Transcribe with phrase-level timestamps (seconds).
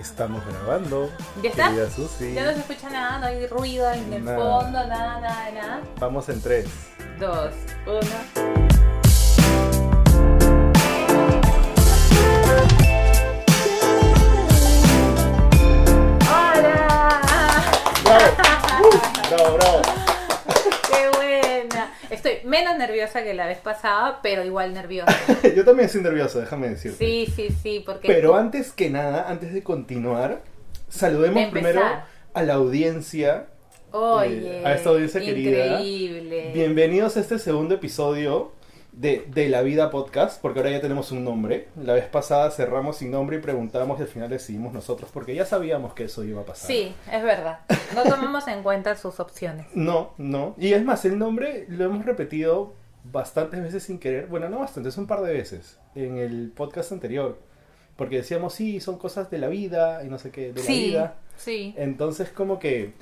[0.00, 1.10] Estamos grabando.
[1.42, 1.90] ¿Ya está?
[1.90, 2.32] Susi.
[2.32, 5.80] Ya no se escucha nada, no hay ruido en el fondo, nada, nada, nada.
[5.98, 6.66] Vamos en 3,
[7.18, 7.54] 2,
[7.86, 8.39] 1.
[22.22, 25.10] Estoy menos nerviosa que la vez pasada, pero igual nerviosa.
[25.56, 26.98] Yo también estoy nervioso, déjame decirte.
[27.02, 28.08] Sí, sí, sí, porque...
[28.08, 30.42] Pero antes que nada, antes de continuar,
[30.90, 31.80] saludemos De primero
[32.34, 33.46] a la audiencia.
[33.92, 35.80] Oye, eh, a esta audiencia querida.
[35.80, 36.50] increíble.
[36.52, 38.52] Bienvenidos a este segundo episodio
[39.00, 41.68] de, de La Vida Podcast, porque ahora ya tenemos un nombre.
[41.82, 45.46] La vez pasada cerramos sin nombre y preguntamos y al final decidimos nosotros, porque ya
[45.46, 46.66] sabíamos que eso iba a pasar.
[46.66, 47.60] Sí, es verdad.
[47.94, 49.66] No tomamos en cuenta sus opciones.
[49.74, 50.54] No, no.
[50.58, 52.74] Y es más, el nombre lo hemos repetido
[53.10, 54.26] bastantes veces sin querer.
[54.26, 57.38] Bueno, no bastantes, un par de veces en el podcast anterior.
[57.96, 61.14] Porque decíamos, sí, son cosas de la vida y no sé qué, de la vida.
[61.38, 62.92] sí, Entonces, como que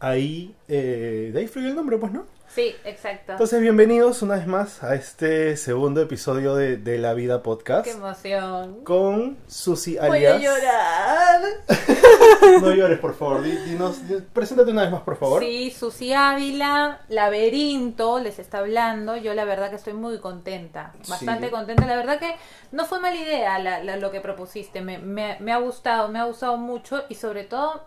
[0.00, 2.26] ahí, eh, de ahí fluyó el nombre, pues, ¿no?
[2.48, 3.32] Sí, exacto.
[3.32, 7.84] Entonces, bienvenidos una vez más a este segundo episodio de, de La Vida Podcast.
[7.84, 8.84] Qué emoción.
[8.84, 10.42] Con Susi Voy a alias.
[10.42, 11.40] llorar.
[12.60, 13.42] No llores, por favor.
[13.42, 15.42] di- dinos- di- preséntate una vez más, por favor.
[15.42, 19.16] Sí, Susi Ávila, Laberinto, les está hablando.
[19.16, 21.50] Yo la verdad que estoy muy contenta, bastante Sí.
[21.52, 21.86] contenta.
[21.86, 22.34] La verdad que
[22.72, 24.80] no fue mala idea la- la- lo que propusiste.
[24.82, 27.86] Me, me- me ha gustado, me ha gustado mucho y sobre todo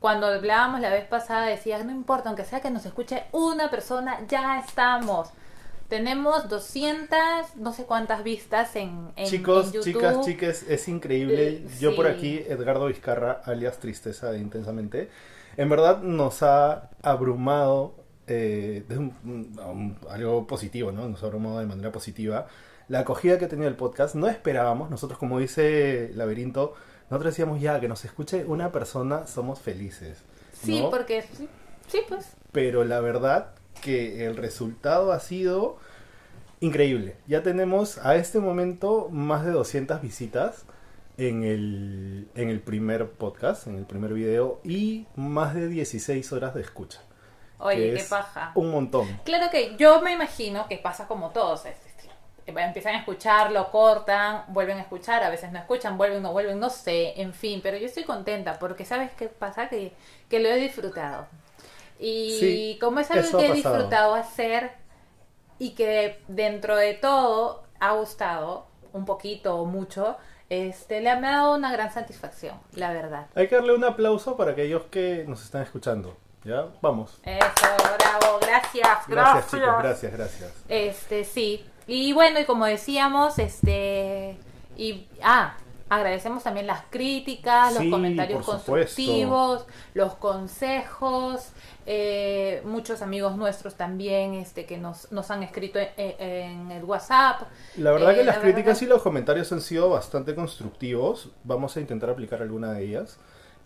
[0.00, 4.18] cuando hablábamos la vez pasada decías, no importa, aunque sea que nos escuche una persona,
[4.28, 5.28] ya estamos.
[5.88, 7.18] Tenemos 200,
[7.56, 9.92] no sé cuántas vistas en, en, Chicos, en YouTube.
[9.92, 11.48] chicas, chiques, es increíble.
[11.48, 15.10] Eh, Yo por aquí, Edgardo Vizcarra, alias Tristeza de Intensamente,
[15.56, 17.96] en verdad nos ha abrumado,
[18.28, 21.08] eh, de un- un- algo positivo, ¿no?
[21.08, 22.46] Nos ha abrumado de manera positiva.
[22.88, 26.74] La acogida que ha tenido el podcast, no esperábamos, nosotros como dice Laberinto,
[27.10, 30.22] nosotros decíamos ya, que nos escuche una persona, somos felices.
[30.52, 31.48] Sí, porque sí,
[31.88, 35.78] sí, pues pero la verdad que el resultado ha sido
[36.60, 37.16] increíble.
[37.26, 40.64] Ya tenemos a este momento más de 200 visitas
[41.16, 46.54] en el, en el primer podcast, en el primer video, y más de 16 horas
[46.54, 47.00] de escucha.
[47.58, 48.52] Oye, qué paja.
[48.54, 49.06] Un montón.
[49.24, 51.66] Claro que yo me imagino que pasa como todos.
[52.46, 56.32] Decir, Empiezan a escuchar, lo cortan, vuelven a escuchar, a veces no escuchan, vuelven, no
[56.32, 59.92] vuelven, no sé, en fin, pero yo estoy contenta porque sabes qué pasa, que,
[60.28, 61.26] que lo he disfrutado.
[61.98, 64.72] Y Sí, como es algo que he disfrutado hacer
[65.58, 70.16] y que dentro de todo ha gustado un poquito o mucho,
[70.48, 73.26] este, le ha me ha dado una gran satisfacción, la verdad.
[73.34, 76.16] Hay que darle un aplauso para aquellos que nos están escuchando.
[76.42, 76.66] ¿Ya?
[76.80, 77.20] Vamos.
[77.22, 77.66] Eso,
[77.98, 79.50] bravo, gracias, Gracias, gracias.
[79.50, 80.52] chicos, gracias, gracias.
[80.68, 81.66] Este, sí.
[81.92, 84.36] Y bueno, y como decíamos, este.
[84.76, 85.06] Y.
[85.22, 85.56] Ah,
[85.88, 91.50] agradecemos también las críticas, los comentarios constructivos, los consejos.
[91.86, 95.90] eh, muchos amigos nuestros también este, que nos, nos han escrito en,
[96.20, 97.42] en el WhatsApp.
[97.76, 101.30] La verdad Eh, que las la críticas verdad- y los comentarios han sido bastante constructivos.
[101.42, 103.18] Vamos a intentar aplicar alguna de ellas.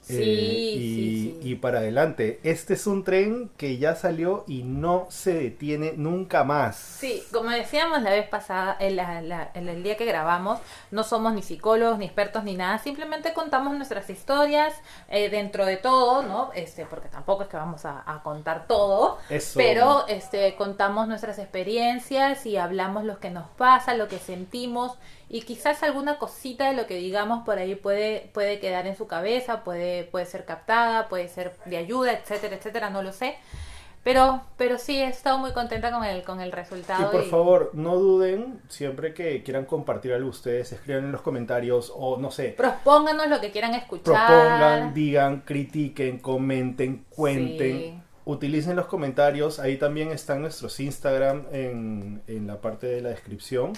[0.07, 1.49] Sí, Eh, y, sí, sí.
[1.51, 2.39] y para adelante.
[2.43, 6.77] Este es un tren que ya salió y no se detiene nunca más.
[6.77, 10.59] Sí, como decíamos la vez pasada, el, la- la- el- el día que grabamos,
[10.91, 14.75] no somos ni psicólogos, ni expertos, ni nada, simplemente contamos nuestras historias
[15.09, 16.51] eh, dentro de todo, ¿no?
[16.55, 19.55] Este, porque tampoco es que vamos a, a contar todo, Eso.
[19.57, 24.99] pero este, contamos nuestras experiencias y hablamos lo que nos pasa, lo que sentimos
[25.35, 29.09] y quizás alguna cosita de lo que digamos por ahí puede, puede quedar en su
[29.09, 33.35] cabeza, puede, puede ser captada, puede ser de ayuda, etcétera, etcétera, no lo sé.
[34.05, 37.11] Pero, pero sí, he estado muy contenta con el, con el Y resultado.
[37.11, 41.93] por y- favor, no duden, siempre que quieran compartir algo ustedes, escriban en los comentarios
[41.93, 44.27] o no sé, Propónganos lo que quieran escuchar.
[44.29, 47.77] propongan, digan, critiquen, comenten, cuenten.
[47.77, 47.99] Sí.
[48.25, 53.73] Utilicen los comentarios, ahí también están nuestros Instagram en, en la parte de la descripción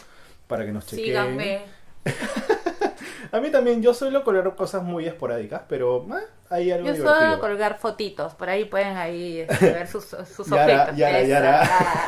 [0.46, 1.06] para que nos chequen.
[1.06, 1.60] Síganme.
[3.32, 7.18] A mí también, yo suelo colgar cosas muy esporádicas, pero eh, hay algo Yo divertido.
[7.18, 10.96] suelo colgar fotitos, por ahí pueden ahí este, ver sus, sus Yara, objetos.
[10.96, 11.62] Yara, Yara.
[11.64, 12.04] ah.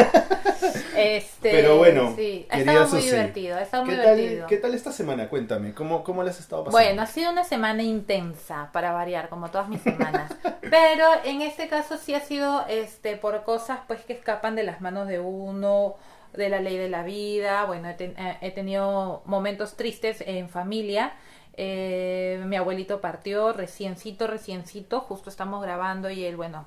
[0.96, 4.46] Este, Pero bueno, sí, ha estado muy Susi, divertido, ha estado muy ¿Qué tal.
[4.48, 5.28] ¿Qué tal esta semana?
[5.28, 6.84] Cuéntame, ¿cómo, cómo le has estado pasando?
[6.84, 10.32] Bueno, ha sido una semana intensa para variar, como todas mis semanas.
[10.60, 14.80] Pero en este caso sí ha sido este por cosas pues que escapan de las
[14.80, 15.96] manos de uno,
[16.38, 17.64] de la ley de la vida.
[17.66, 21.12] Bueno, he, ten- eh, he tenido momentos tristes en familia.
[21.54, 26.66] Eh, mi abuelito partió reciencito, reciencito, justo estamos grabando y él, bueno,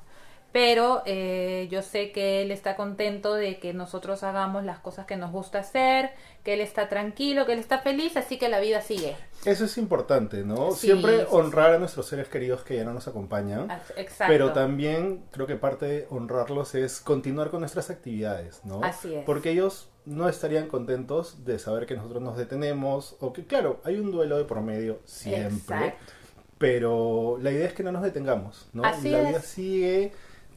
[0.51, 5.15] pero eh, yo sé que él está contento de que nosotros hagamos las cosas que
[5.15, 6.12] nos gusta hacer,
[6.44, 9.15] que él está tranquilo, que él está feliz, así que la vida sigue.
[9.45, 10.71] Eso es importante, ¿no?
[10.71, 13.71] Sí, Siempre sí, honrar a nuestros seres queridos que ya no nos acompañan.
[13.71, 14.31] Ah, Exacto.
[14.31, 18.83] Pero también creo que parte de honrarlos es continuar con nuestras actividades, ¿no?
[18.83, 19.24] Así es.
[19.25, 23.98] Porque ellos no estarían contentos de saber que nosotros nos detenemos o que, claro, hay
[23.98, 25.77] un duelo de por medio siempre.
[25.77, 26.13] Exacto.
[26.57, 28.83] Pero la idea es que no nos detengamos, ¿no?
[28.83, 29.27] Así la es.
[29.30, 30.12] vida sigue,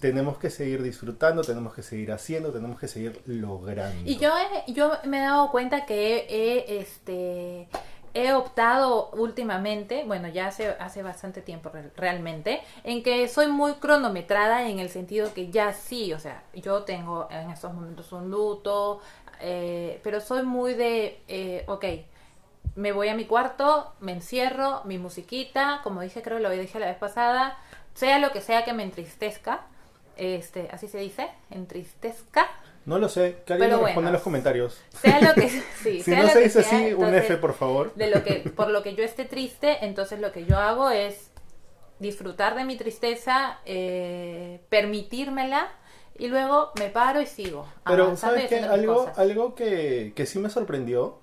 [0.04, 4.02] tenemos que seguir disfrutando, tenemos que seguir haciendo, tenemos que seguir logrando.
[4.04, 7.68] Y yo he, yo me he dado cuenta que he, este
[8.12, 13.72] he optado últimamente, bueno, ya hace, hace bastante tiempo re- realmente, en que soy muy
[13.74, 18.30] cronometrada en el sentido que ya sí, o sea, yo tengo en estos momentos un
[18.30, 19.00] luto,
[19.40, 21.84] eh, pero soy muy de, eh, ok,
[22.76, 26.78] me voy a mi cuarto, me encierro, mi musiquita, como dije, creo que lo dije
[26.78, 27.56] la vez pasada,
[27.94, 29.62] sea lo que sea que me entristezca,
[30.16, 32.48] este, así se dice, entristezca,
[32.86, 34.80] No lo sé, que alguien nos responda en los comentarios.
[35.00, 35.48] sea lo que
[35.82, 37.94] sí, si sea no lo se que dice sea, así, un F, por favor.
[37.94, 41.30] de lo que por lo que yo esté triste entonces lo que yo hago es
[41.98, 45.68] disfrutar de mi tristeza eh, permitírmela
[46.18, 49.18] y luego me paro y sigo Pero, ¿sabes mis Algo, cosas.
[49.18, 51.20] algo que, que sí me sorprendió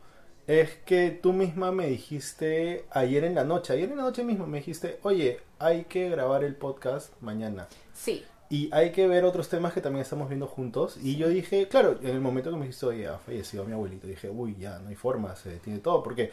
[0.47, 4.47] es que tú misma me dijiste ayer en la noche, ayer en la noche mismo
[4.47, 7.67] me dijiste, oye, hay que grabar el podcast mañana.
[7.93, 10.97] sí Y hay que ver otros temas que también estamos viendo juntos.
[11.01, 14.07] Y yo dije, claro, en el momento que me dijiste, oye, ha fallecido mi abuelito,
[14.07, 16.03] dije, uy, ya, no hay forma, se detiene todo.
[16.03, 16.31] Porque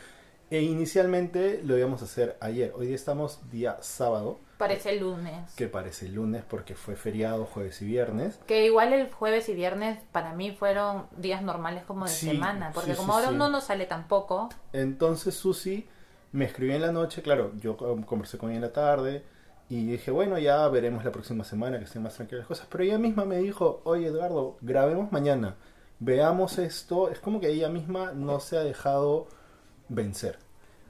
[0.50, 2.72] eh, inicialmente lo íbamos a hacer ayer.
[2.74, 7.84] Hoy día estamos día sábado, parece lunes que parece lunes porque fue feriado jueves y
[7.86, 8.40] viernes.
[8.46, 12.72] que igual el jueves y viernes para mí fueron días normales como de Sí, semana
[12.74, 15.86] porque sí, como sí, ahora no sale tampoco Entonces Susi
[16.32, 19.22] me escribió en la noche, claro, yo conversé con ella en la tarde
[19.70, 22.66] y dije, bueno, ya veremos la próxima semana que estén más tranquilas las cosas.
[22.70, 25.56] Pero ella misma me dijo, oye Eduardo, grabemos mañana,
[25.98, 27.10] veamos esto.
[27.10, 29.26] Es como que ella misma no se ha dejado
[29.88, 30.38] vencer.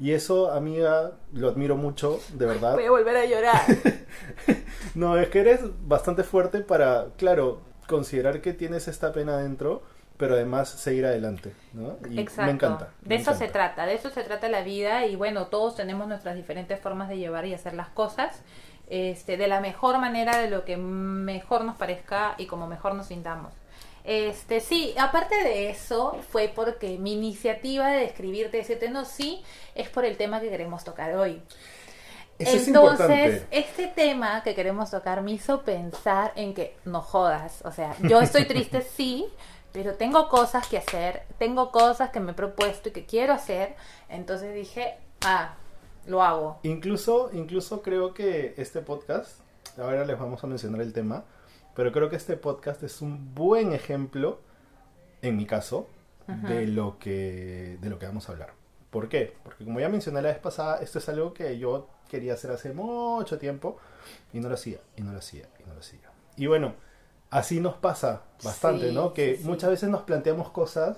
[0.00, 2.74] Y eso, amiga, lo admiro mucho, de verdad.
[2.74, 3.62] voy a volver a llorar
[4.94, 9.82] No, es que eres bastante fuerte para, claro, considerar que tienes esta pena dentro,
[10.18, 11.96] pero además seguir adelante, ¿no?
[12.10, 12.42] Y Exacto.
[12.42, 12.88] me encanta.
[13.00, 16.36] De eso se trata, de eso se trata la vida y bueno, todos tenemos nuestras
[16.36, 18.42] diferentes formas de llevar y hacer las cosas
[18.90, 23.06] este, de la mejor manera, de lo que mejor nos parezca y como mejor nos
[23.06, 23.52] sintamos.
[24.04, 29.42] Este, sí, aparte de eso, fue porque mi iniciativa de escribirte, decirte no, sí,
[29.74, 31.42] es por el tema que queremos tocar hoy.
[32.38, 37.72] Eso Entonces, este tema que queremos tocar me hizo pensar en que no jodas, o
[37.72, 39.26] sea, yo estoy triste sí,
[39.72, 43.74] pero tengo cosas que hacer, tengo cosas que me he propuesto y que quiero hacer,
[44.08, 45.54] entonces dije, ah,
[46.06, 46.60] lo hago.
[46.62, 49.40] Incluso, incluso creo que este podcast,
[49.76, 51.24] ahora les vamos a mencionar el tema,
[51.74, 54.40] pero creo que este podcast es un buen ejemplo,
[55.22, 55.88] en mi caso,
[56.26, 58.52] de lo que de lo que vamos a hablar.
[58.90, 59.34] ¿Por qué?
[59.44, 62.72] Porque como ya mencioné la vez pasada, esto es algo que yo quería hacer hace
[62.72, 63.78] mucho tiempo
[64.32, 66.10] y no lo hacía, y no lo hacía, y no lo hacía.
[66.36, 66.74] Y bueno,
[67.30, 69.12] así nos pasa bastante, Sí, ¿no?
[69.14, 70.96] Que sí, muchas veces nos planteamos cosas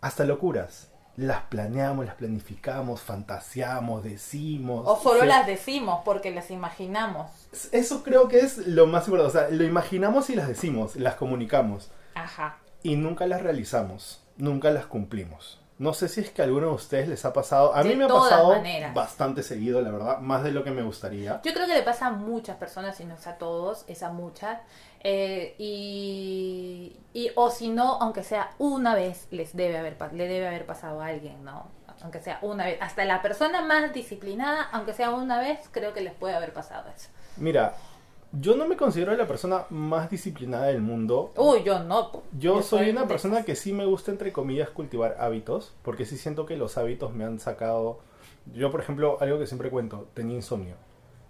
[0.00, 0.88] hasta locuras.
[1.16, 4.86] Las planeamos, las planificamos, fantaseamos, decimos.
[4.86, 7.30] O solo las decimos porque las imaginamos.
[7.72, 9.36] Eso creo que es lo más importante.
[9.36, 11.90] O sea, lo imaginamos y las decimos, las comunicamos.
[12.14, 12.58] Ajá.
[12.82, 15.59] Y nunca las realizamos, nunca las cumplimos.
[15.80, 17.74] No sé si es que a alguno de ustedes les ha pasado.
[17.74, 18.92] A De mí me ha pasado maneras.
[18.94, 21.40] bastante seguido, la verdad, más de lo que me gustaría.
[21.42, 24.10] Yo creo que le pasa a muchas personas, y no es a todos, es a
[24.10, 24.60] muchas.
[25.02, 30.46] eh, y, y- o si no, aunque sea una vez, les debe haber, le debe
[30.48, 31.68] haber pasado a alguien, ¿no?
[32.02, 32.78] Aunque sea una vez.
[32.80, 36.88] Hasta la persona más disciplinada, aunque sea una vez, creo que les puede haber pasado
[36.94, 37.08] eso.
[37.36, 37.74] Mira,
[38.32, 41.32] yo no me considero la persona más disciplinada del mundo.
[41.36, 42.22] Uy, yo no.
[42.38, 46.46] Yo, soy una persona que sí me gusta, entre comillas, cultivar hábitos, porque sí siento
[46.46, 47.98] que los hábitos me han sacado...
[48.54, 50.76] Yo, por ejemplo, algo que siempre cuento, tenía insomnio.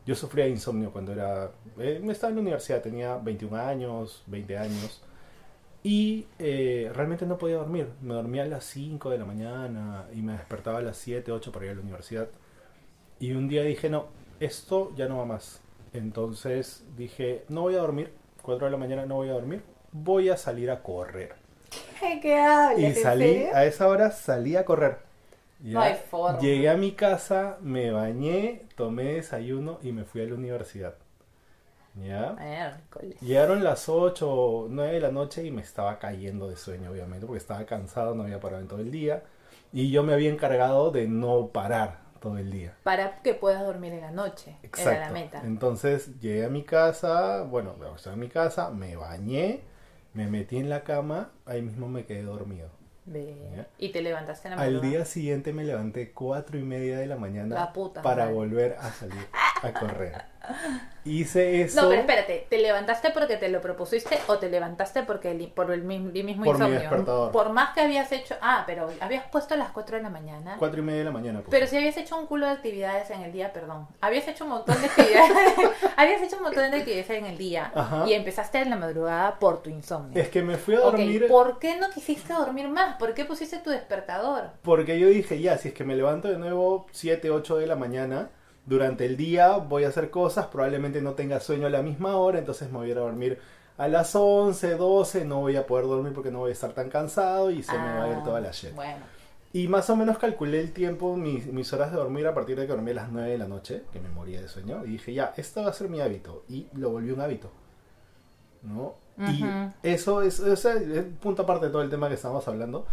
[0.06, 1.50] Yo sufría de insomnio cuando era...
[1.78, 5.02] eh, estaba en la universidad, tenía 21 años, 20 años,
[5.82, 7.88] y eh, realmente no podía dormir.
[8.02, 11.52] Me dormía a las 5 de la mañana y me despertaba a las 7, 8
[11.52, 12.28] para ir a la universidad.
[13.18, 14.06] Y un día dije, no,
[14.38, 15.62] esto ya no va más.
[15.92, 20.28] Entonces dije, no voy a dormir, 4 de la mañana no voy a dormir, voy
[20.28, 21.34] a salir a correr.
[22.22, 22.78] ¿Qué hablas?
[22.78, 23.50] Y ¿En salí, serio?
[23.52, 24.98] a esa hora salí a correr.
[25.60, 26.38] Ya, No hay forma.
[26.38, 30.94] Llegué a mi casa, me bañé, tomé desayuno y me fui a la universidad.
[31.94, 32.38] ¿Ya?
[32.38, 33.16] Miércoles.
[33.20, 37.26] Llegaron las 8 o 9 de la noche y me estaba cayendo de sueño, obviamente,
[37.26, 39.24] porque estaba cansado, no había parado en todo el día.
[39.72, 41.98] Y yo me había encargado de no parar.
[42.20, 42.74] Todo el día.
[42.84, 44.56] Para que puedas dormir en la noche.
[44.62, 44.90] Exacto.
[44.90, 45.42] Era la meta.
[45.44, 49.62] Entonces llegué a mi casa, bueno, estaba en mi casa, me bañé,
[50.14, 52.68] me metí en la cama, ahí mismo me quedé dormido.
[53.06, 53.66] Ya.
[53.78, 54.90] Y te levantaste en la Al madrugada.
[54.98, 58.34] día siguiente me levanté cuatro y media de la mañana La puta para madre.
[58.36, 59.26] volver a salir
[59.62, 60.12] a correr.
[61.04, 65.30] Hice eso No, pero espérate, ¿te levantaste porque te lo propusiste o te levantaste porque
[65.30, 66.80] el- por el mismo, el mismo Por mi insomnio?
[66.80, 67.32] despertador.
[67.32, 68.34] Por más que habías hecho...
[68.42, 70.56] Ah, pero habías puesto a las 4 de la mañana.
[70.58, 71.38] cuatro y media de la mañana.
[71.40, 71.48] pues.
[71.50, 73.88] Pero si habías hecho un culo de actividades en el día, perdón.
[74.02, 75.32] Habías hecho un montón de actividades.
[75.96, 77.72] habías hecho un montón de actividades en el día.
[77.74, 78.06] Ajá.
[78.06, 80.20] Y empezaste en la madrugada por tu insomnio.
[80.20, 82.96] Es que me fui a dormir ¿por qué no quisiste dormir más?
[82.96, 84.50] ¿Por qué pusiste tu despertador?
[84.62, 87.76] porque yo dije, ya, si es que me levanto de nuevo 7, 8 de la
[87.76, 88.28] mañana,
[88.66, 92.38] durante el día voy a hacer cosas, probablemente no tenga sueño a la misma hora,
[92.38, 93.38] entonces me voy a ir a dormir
[93.78, 96.90] a las 11, 12, no voy a poder dormir porque no voy a estar tan
[96.90, 98.74] cansado y se me va a ir Ah, toda la shit.
[98.74, 99.04] Bueno.
[99.52, 102.66] Y más o menos calculé el tiempo, mis, mis horas de dormir a partir de
[102.66, 105.12] que dormí a las 9 de la noche, que me moría de sueño, y dije,
[105.12, 106.44] ya, esto va a ser mi hábito.
[106.48, 107.50] Y lo volví un hábito.
[108.62, 108.94] ¿No?
[109.18, 109.72] Y Ujú.
[109.82, 112.86] eso es, o sea, es punto aparte de todo el tema que estamos hablando,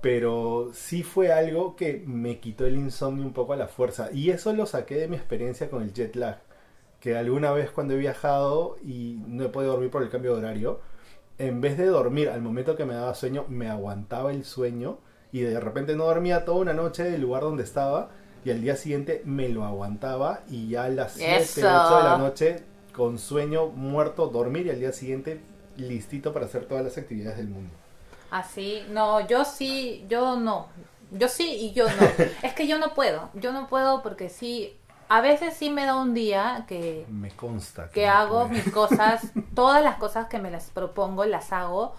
[0.00, 4.10] pero sí fue algo que me quitó el insomnio un poco a la fuerza.
[4.12, 6.38] Y eso lo saqué de mi experiencia con el jet lag,
[7.00, 10.38] que alguna vez cuando he viajado y no he podido dormir por el cambio de
[10.38, 10.80] horario,
[11.38, 14.98] en vez de dormir al momento que me daba sueño, me aguantaba el sueño
[15.32, 18.10] y de repente no dormía toda una noche del lugar donde estaba
[18.44, 21.60] y al día siguiente me lo aguantaba y ya a las 7, Eso.
[21.60, 22.56] 8 de la noche
[22.92, 25.40] con sueño muerto dormir y al día siguiente
[25.76, 27.79] listito para hacer todas las actividades del mundo.
[28.30, 30.68] Así, no, yo sí, yo no.
[31.10, 32.06] Yo sí y yo no.
[32.42, 33.30] es que yo no puedo.
[33.34, 34.76] Yo no puedo porque sí.
[35.08, 37.90] A veces sí me da un día que, Me consta.
[37.90, 38.62] que no hago puede.
[38.62, 41.94] mis cosas, todas las cosas que me las propongo las hago,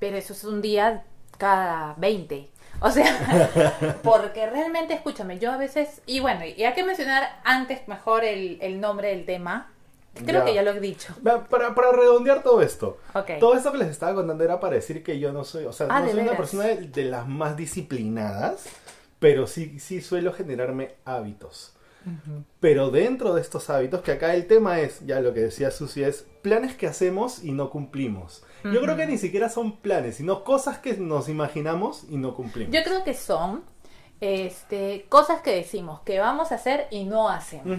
[0.00, 1.04] pero eso es un día
[1.38, 2.50] cada 20.
[2.80, 7.86] O sea, porque realmente, escúchame, yo a veces, y bueno, y hay que mencionar antes
[7.86, 9.70] mejor el, el nombre del tema.
[10.14, 10.44] Creo Ya.
[10.44, 11.14] que ya lo he dicho.
[11.22, 12.98] Para, para redondear todo esto,
[13.38, 15.86] todo esto que les estaba contando era para decir que yo no soy, o sea,
[15.90, 18.64] Ah, no ¿de soy una persona de, de las más disciplinadas,
[19.18, 21.74] pero sí, sí suelo generarme hábitos.
[22.60, 26.02] Pero dentro de estos hábitos, que acá el tema es, ya lo que decía Susi,
[26.02, 28.42] es planes que hacemos y no cumplimos.
[28.64, 32.74] Yo creo que ni siquiera son planes, sino cosas que nos imaginamos y no cumplimos.
[32.74, 33.62] Yo creo que son
[34.20, 37.78] este, cosas que decimos que vamos a hacer y no hacemos.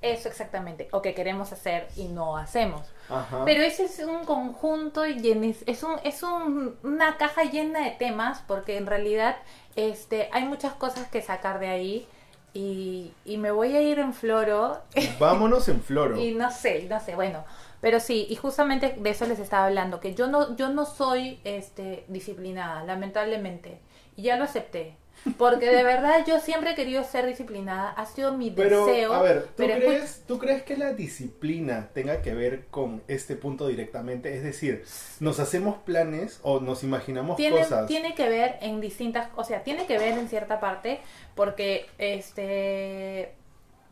[0.00, 0.88] Eso exactamente.
[0.92, 2.82] O que queremos hacer y no hacemos.
[3.08, 3.44] Ajá.
[3.44, 7.90] Pero ese es un conjunto y en- es, un, es un- una caja llena de
[7.92, 9.36] temas porque en realidad
[9.76, 12.08] este, hay muchas cosas que sacar de ahí
[12.54, 14.78] y, y me voy a ir en floro
[15.18, 16.18] Vámonos en floro.
[16.20, 17.44] y no sé, no sé, bueno,
[17.80, 21.40] pero sí, y justamente de eso les estaba hablando, que yo no, yo no soy
[21.44, 23.80] este, disciplinada, lamentablemente,
[24.16, 24.96] y ya lo acepté.
[25.36, 29.12] Porque de verdad yo siempre he querido ser disciplinada, ha sido mi Pero, deseo.
[29.12, 33.36] a ver, ¿tú, pero crees, ¿tú crees que la disciplina tenga que ver con este
[33.36, 34.34] punto directamente?
[34.34, 34.84] Es decir,
[35.20, 37.86] ¿nos hacemos planes o nos imaginamos tiene, cosas?
[37.86, 41.00] tiene que ver en distintas, o sea, tiene que ver en cierta parte
[41.34, 43.34] porque este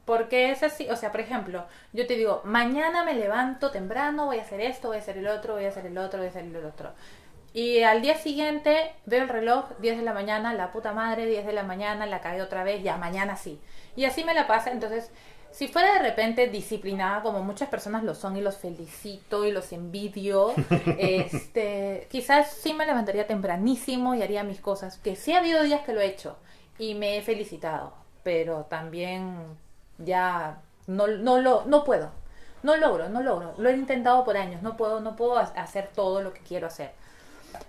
[0.08, 4.38] porque es así, o sea, por ejemplo, yo te digo, mañana me levanto temprano, voy
[4.38, 6.30] a hacer esto, voy a hacer el otro, voy a hacer el otro, voy a
[6.30, 6.92] hacer el otro.
[7.54, 11.46] Y al día siguiente veo el reloj, 10 de la mañana, la puta madre, 10
[11.46, 13.58] de la mañana, la cagué otra vez, ya mañana sí.
[13.96, 15.10] Y así me la pasa, entonces,
[15.50, 19.72] si fuera de repente disciplinada, como muchas personas lo son y los felicito y los
[19.72, 20.52] envidio,
[20.98, 25.82] este, quizás sí me levantaría tempranísimo y haría mis cosas, que sí ha habido días
[25.82, 26.36] que lo he hecho
[26.78, 29.36] y me he felicitado, pero también
[29.98, 32.10] ya no, no lo no puedo.
[32.62, 33.54] No logro, no logro.
[33.58, 36.66] Lo he intentado por años, no puedo no puedo ha- hacer todo lo que quiero
[36.66, 36.92] hacer.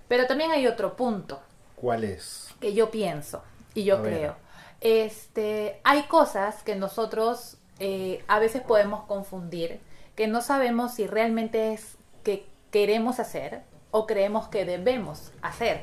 [0.08, 1.40] Pero también hay otro punto
[1.76, 2.48] ¿Cuál es?
[2.60, 3.42] que yo pienso
[3.74, 4.12] y yo A ver.
[4.14, 4.36] creo.
[4.80, 9.80] Este, hay cosas que nosotros eh, a veces podemos confundir,
[10.16, 15.82] que no sabemos si realmente es que queremos hacer o creemos que debemos hacer.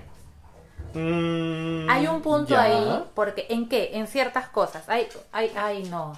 [0.94, 2.64] Mm, Hay un punto ya.
[2.64, 3.92] ahí, porque ¿en qué?
[3.94, 4.88] En ciertas cosas.
[4.90, 6.18] Hay, hay, ay, no.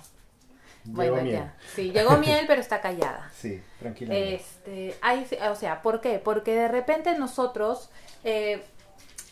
[0.89, 1.35] Llegó Bueno, miel.
[1.35, 1.53] ya.
[1.75, 3.29] Sí, llegó miel, pero está callada.
[3.35, 4.15] Sí, tranquila.
[4.15, 6.19] Este, hay, o sea, ¿por qué?
[6.19, 7.89] Porque de repente nosotros
[8.23, 8.63] eh,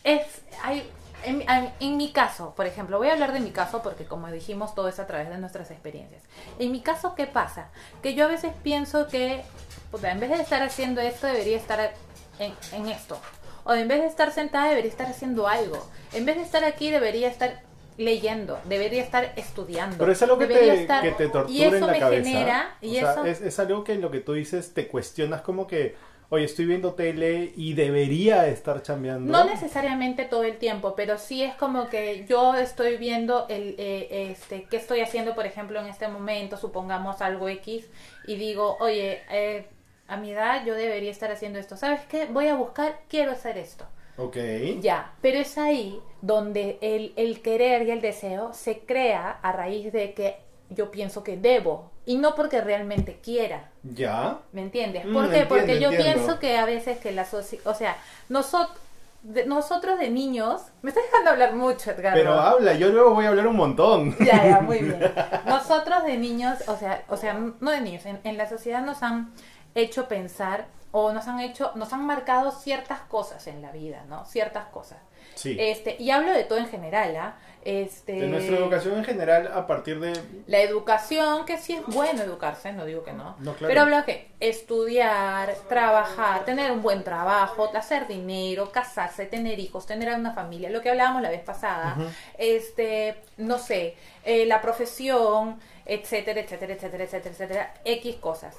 [0.04, 0.22] es,
[0.62, 0.88] hay,
[1.24, 4.28] en, en- en mi caso, por ejemplo, voy a hablar de mi caso porque como
[4.30, 6.22] dijimos todo es a través de nuestras experiencias.
[6.58, 7.68] En mi caso, ¿qué pasa?
[8.02, 9.42] Que yo a veces pienso que,
[9.90, 11.92] puta, en vez de estar haciendo esto, debería estar
[12.38, 13.20] en, en esto.
[13.64, 15.86] O en vez de estar sentada, debería estar haciendo algo.
[16.14, 17.60] En vez de estar aquí, debería estar
[17.98, 19.98] leyendo, debería estar estudiando.
[19.98, 22.30] Pero es algo que te, estar- que te tortura y eso en la me cabeza.
[22.30, 24.86] genera, y o sea, eso es, es algo que en lo que tú dices te
[24.88, 25.96] cuestionas como que,
[26.30, 29.32] oye, estoy viendo tele y debería estar chambeando.
[29.32, 34.30] No necesariamente todo el tiempo, pero sí es como que yo estoy viendo el, eh,
[34.30, 37.86] este, qué estoy haciendo, por ejemplo, en este momento, supongamos algo X,
[38.26, 39.66] y digo, oye, eh,
[40.06, 41.76] a mi edad yo debería estar haciendo esto.
[41.76, 42.26] ¿Sabes qué?
[42.26, 43.86] Voy a buscar, quiero hacer esto.
[44.18, 44.36] Ok.
[44.80, 49.92] Ya, pero es ahí donde el, el querer y el deseo se crea a raíz
[49.92, 50.36] de que
[50.70, 53.70] yo pienso que debo y no porque realmente quiera.
[53.82, 54.38] Ya.
[54.52, 55.04] ¿Me entiendes?
[55.04, 55.38] Mm, ¿Por qué?
[55.40, 56.14] entiendo, porque yo entiendo.
[56.14, 57.96] pienso que a veces que la sociedad, o sea,
[58.28, 58.76] nosotros
[59.22, 62.14] de, nosotros de niños, me estás dejando hablar mucho, Edgar.
[62.14, 64.16] Pero habla, yo luego voy a hablar un montón.
[64.24, 65.00] Ya, ya, muy bien.
[65.46, 69.02] Nosotros de niños, o sea, o sea, no de niños, en, en la sociedad nos
[69.02, 69.32] han
[69.74, 74.24] hecho pensar o nos han hecho, nos han marcado ciertas cosas en la vida, ¿no?
[74.24, 74.98] Ciertas cosas.
[75.34, 75.56] Sí.
[75.58, 77.36] Este, y hablo de todo en general, ¿ah?
[77.64, 80.18] Este, De nuestra educación en general, a partir de...
[80.46, 83.36] La educación, que sí es bueno educarse, no digo que no.
[83.40, 83.68] No, claro.
[83.68, 90.14] Pero hablo que estudiar, trabajar, tener un buen trabajo, hacer dinero, casarse, tener hijos, tener
[90.14, 91.96] una familia, lo que hablábamos la vez pasada,
[92.38, 98.56] este, no sé, eh, la profesión, etcétera, etcétera, etcétera, etcétera, etcétera, X cosas.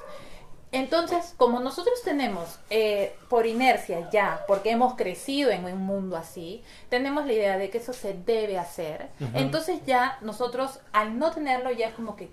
[0.71, 6.63] Entonces, como nosotros tenemos eh, por inercia ya, porque hemos crecido en un mundo así,
[6.89, 9.07] tenemos la idea de que eso se debe hacer.
[9.33, 12.29] Entonces ya nosotros, al no tenerlo, ya es como que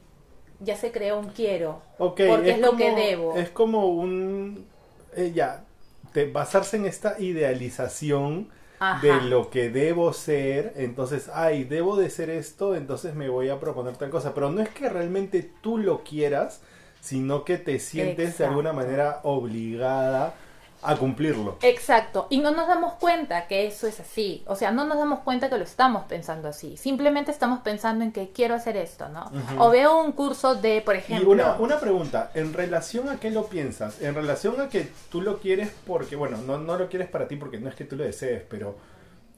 [0.60, 1.80] ya se creó un quiero.
[1.98, 3.36] Ok, porque es, lo como- que debo.
[3.36, 4.66] Es como un...
[5.14, 5.64] eh, ya,
[6.12, 9.00] de basarse en esta idealización Ajá.
[9.06, 13.58] de lo que debo ser, entonces, ay, debo de ser esto, entonces me voy a
[13.60, 16.60] proponer tal cosa, pero no es que realmente tú lo quieras,
[17.06, 20.34] sino que te sientes de alguna manera obligada
[20.82, 21.56] a cumplirlo.
[21.62, 25.20] Exacto, y no nos damos cuenta que eso es así, o sea, no nos damos
[25.20, 29.30] cuenta que lo estamos pensando así, simplemente estamos pensando en que quiero hacer esto, ¿no?
[29.58, 33.30] O veo un curso de, por Y ejemplo, una, una pregunta, ¿en relación a qué
[33.30, 34.02] lo piensas?
[34.02, 37.36] En relación a que tú lo quieres porque, bueno, no, no lo quieres para ti
[37.36, 38.76] porque no es que tú lo desees, pero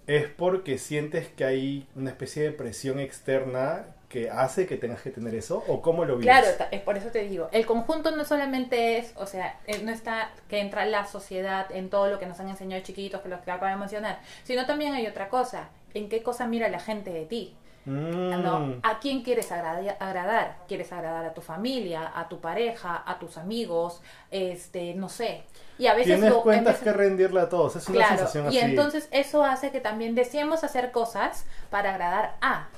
[0.07, 5.11] es porque sientes que hay una especie de presión externa que hace que tengas que
[5.11, 6.35] tener eso, o cómo lo vives?
[6.35, 9.91] Claro, es por eso te digo, el conjunto no solamente es, o sea, eh, no
[9.93, 13.41] está que entra la sociedad en todo lo que nos han enseñado chiquitos, que los
[13.41, 17.11] que acabo de mencionar, sino también hay otra cosa, en qué cosa mira la gente
[17.13, 17.55] de ti.
[17.85, 18.75] Mm, ¿no?
[18.83, 20.57] ¿A quién quieres agrada- agradar?
[20.69, 24.03] ¿Quieres agradar a tu familia, a tu pareja, a tus amigos?
[24.31, 25.45] Este, no sé.
[25.79, 28.17] Y a veces Tienes lo- en cuentas veces- que rendirle a todos, es una Claro,
[28.17, 28.59] sensación y así.
[28.59, 32.69] entonces eso hace que también deseemos hacer cosas para agradar a.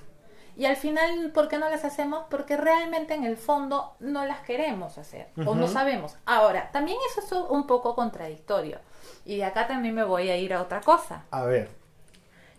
[0.60, 2.24] Y al final, ¿por qué no las hacemos?
[2.28, 6.16] Porque realmente en el fondo no las queremos hacer o no sabemos.
[6.26, 8.78] Ahora, también eso es un poco contradictorio.
[9.24, 11.24] Y de acá también me voy a ir a otra cosa.
[11.30, 11.70] A ver,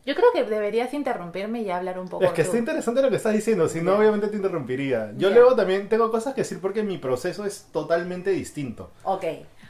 [0.04, 2.48] Yo creo que deberías interrumpirme y hablar un poco es que tú.
[2.48, 5.12] está interesante lo que estás diciendo, si no obviamente te interrumpiría.
[5.16, 5.36] Yo Ya.
[5.36, 9.26] luego también tengo cosas que decir porque mi proceso es totalmente distinto, Ok.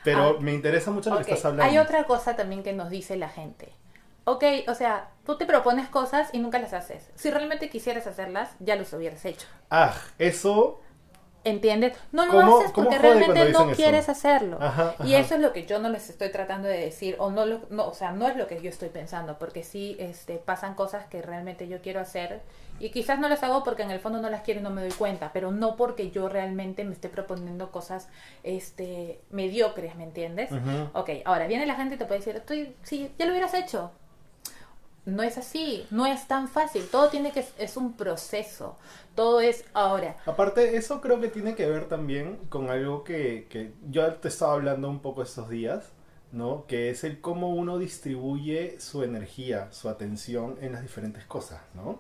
[0.06, 1.26] pero Ah, me interesa mucho lo ok.
[1.26, 1.70] que estás hablando.
[1.70, 3.74] Hay otra cosa también que nos dice la gente.
[4.24, 7.10] Ok, o sea, tú te propones cosas y nunca las haces.
[7.16, 9.48] Si realmente quisieras hacerlas, ya los hubieras hecho.
[9.70, 10.80] Ah, eso
[11.44, 11.98] ¿Entiendes?
[12.12, 13.76] No lo ¿Cómo- haces porque realmente no eso?
[13.76, 14.60] quieres hacerlo.
[14.62, 17.48] Ajá, Y eso es lo que yo no les estoy tratando de decir, o no,
[17.48, 20.76] lo, no, o sea, no es lo que yo estoy pensando, porque sí este, pasan
[20.76, 22.42] cosas que realmente yo quiero hacer
[22.80, 24.82] y quizás no las hago porque en el fondo no las quiero y no me
[24.84, 28.08] doy cuenta, pero no porque yo realmente me esté proponiendo cosas
[28.44, 30.52] este, mediocres, ¿me entiendes?
[30.52, 30.90] Ujú.
[30.94, 33.92] Ok, ahora viene la gente y te puede decir, estoy, sí, ya lo hubieras hecho.
[35.06, 38.78] No es así, no es tan fácil, todo tiene que, es un proceso,
[39.16, 40.18] todo es ahora.
[40.28, 44.54] Aparte, eso creo que tiene que ver también con algo que, que yo te estaba
[44.54, 45.92] hablando un poco estos días,
[46.32, 46.66] ¿no?
[46.68, 52.00] Que es el cómo uno distribuye su energía, su atención en las diferentes cosas, ¿no?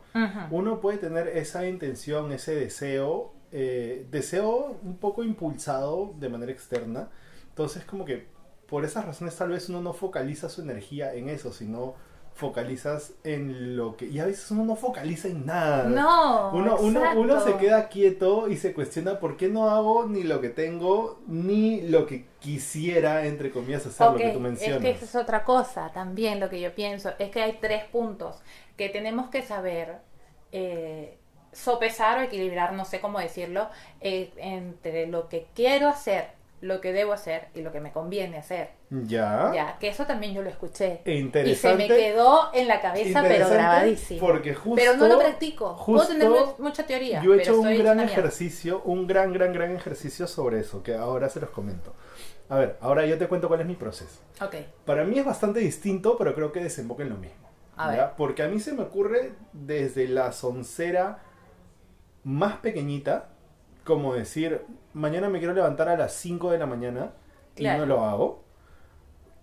[0.51, 7.09] Uno puede tener esa intención, ese deseo, eh, deseo un poco impulsado de manera externa,
[7.49, 8.27] entonces como que
[8.67, 11.95] por esas razones tal vez uno no focaliza su energía en eso, sino
[12.33, 14.05] focalizas en lo que...
[14.05, 15.83] Y a veces uno no focaliza en nada.
[15.83, 20.23] No, Uno, uno, uno se queda quieto y se cuestiona por qué no hago ni
[20.23, 24.81] lo que tengo, ni lo que quisiera, entre comillas, hacer, lo que tú es mencionas.
[24.81, 28.41] que esa es otra cosa también lo que yo pienso, es que hay tres puntos
[28.75, 29.99] que tenemos que saber
[30.51, 31.17] eh,
[31.51, 36.29] sopesar o equilibrar, no sé cómo decirlo, eh, entre lo que quiero hacer,
[36.61, 38.69] lo que debo hacer y lo que me conviene hacer.
[38.91, 39.51] Ya.
[39.53, 41.01] Ya, que eso también yo lo escuché.
[41.05, 41.77] E Y se interesante.
[41.77, 44.19] me quedó en la cabeza, pero interesante grabadísimo.
[44.19, 44.75] Porque justo.
[44.75, 45.75] pero no lo practico.
[45.85, 47.21] Puedo justo tener mu- mucha teoría.
[47.23, 50.93] Yo he pero hecho un gran ejercicio, un gran, gran, gran ejercicio sobre eso, que
[50.95, 51.93] ahora se los comento.
[52.49, 54.19] A ver, ahora yo te cuento cuál es mi proceso.
[54.41, 57.49] Ok, Para mí es bastante distinto, pero creo que desemboca en lo mismo.
[57.77, 58.09] A ver.
[58.17, 61.23] Porque a mí se me ocurre desde la soncera
[62.23, 63.29] más pequeñita,
[63.91, 64.61] como decir,
[64.93, 67.11] mañana me quiero levantar a las 5 de la mañana
[67.57, 67.79] y Claro.
[67.79, 68.43] no lo hago.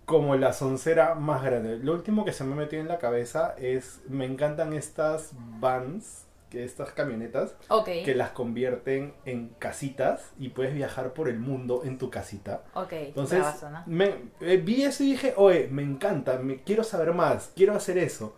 [0.05, 1.77] como la soncera más grande.
[1.77, 6.63] Lo último que se me metió en la cabeza es, me encantan estas vans, que
[6.63, 7.89] estas camionetas, Ok.
[8.05, 12.63] que las convierten en casitas y puedes viajar por el mundo en tu casita.
[12.89, 13.45] Entonces,
[13.85, 17.99] me, eh, vi eso y dije, oye, me encanta, me, quiero saber más, quiero hacer
[17.99, 18.35] eso.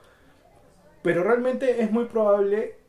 [1.04, 2.80] Pero realmente es muy probable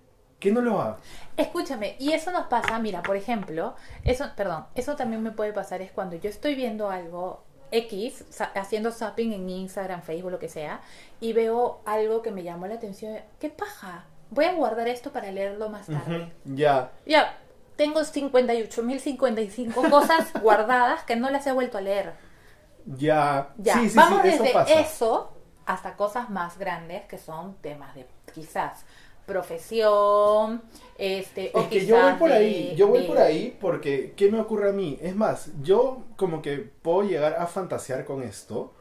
[0.42, 0.96] que no lo haga.
[1.36, 3.74] Escúchame, y eso nos pasa, mira, por ejemplo,
[4.04, 8.24] eso, perdón, eso también me puede pasar es cuando yo estoy viendo algo X,
[8.54, 10.80] haciendo zapping en Instagram, Facebook, lo que sea,
[11.20, 14.04] y veo algo que me llamó la atención, ¿qué paja?
[14.30, 16.16] Voy a guardar esto para leerlo más tarde.
[16.44, 17.38] Ujú, Ya, Ya,
[17.76, 22.12] tengo 58.055 cosas guardadas que no las he vuelto a leer.
[22.84, 23.48] ya.
[23.56, 24.74] Ya, sí, sí, vamos sí, eso desde pasa.
[24.80, 25.32] eso
[25.64, 28.84] hasta cosas más grandes que son temas de quizás
[29.32, 30.62] profesión,
[30.98, 34.12] este, o Es que yo voy por de- ahí, yo voy de- por ahí porque
[34.16, 34.98] ¿qué me ocurre a mí?
[35.00, 38.72] Es más, yo como que puedo llegar a fantasear con esto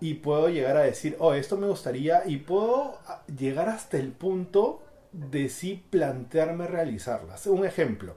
[0.00, 2.98] y puedo llegar a decir, oh, esto me gustaría y puedo
[3.38, 7.46] llegar hasta el punto de sí plantearme realizarlas.
[7.46, 8.14] Un ejemplo,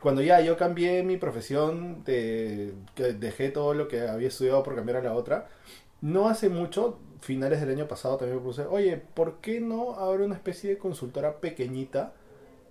[0.00, 4.74] cuando ya yo cambié mi profesión, de, que dejé todo lo que había estudiado por
[4.74, 5.48] cambiar a la otra,
[6.00, 10.26] no hace mucho, finales del año pasado también me puse, oye, ¿por qué no abrir
[10.26, 12.12] una especie de consultora pequeñita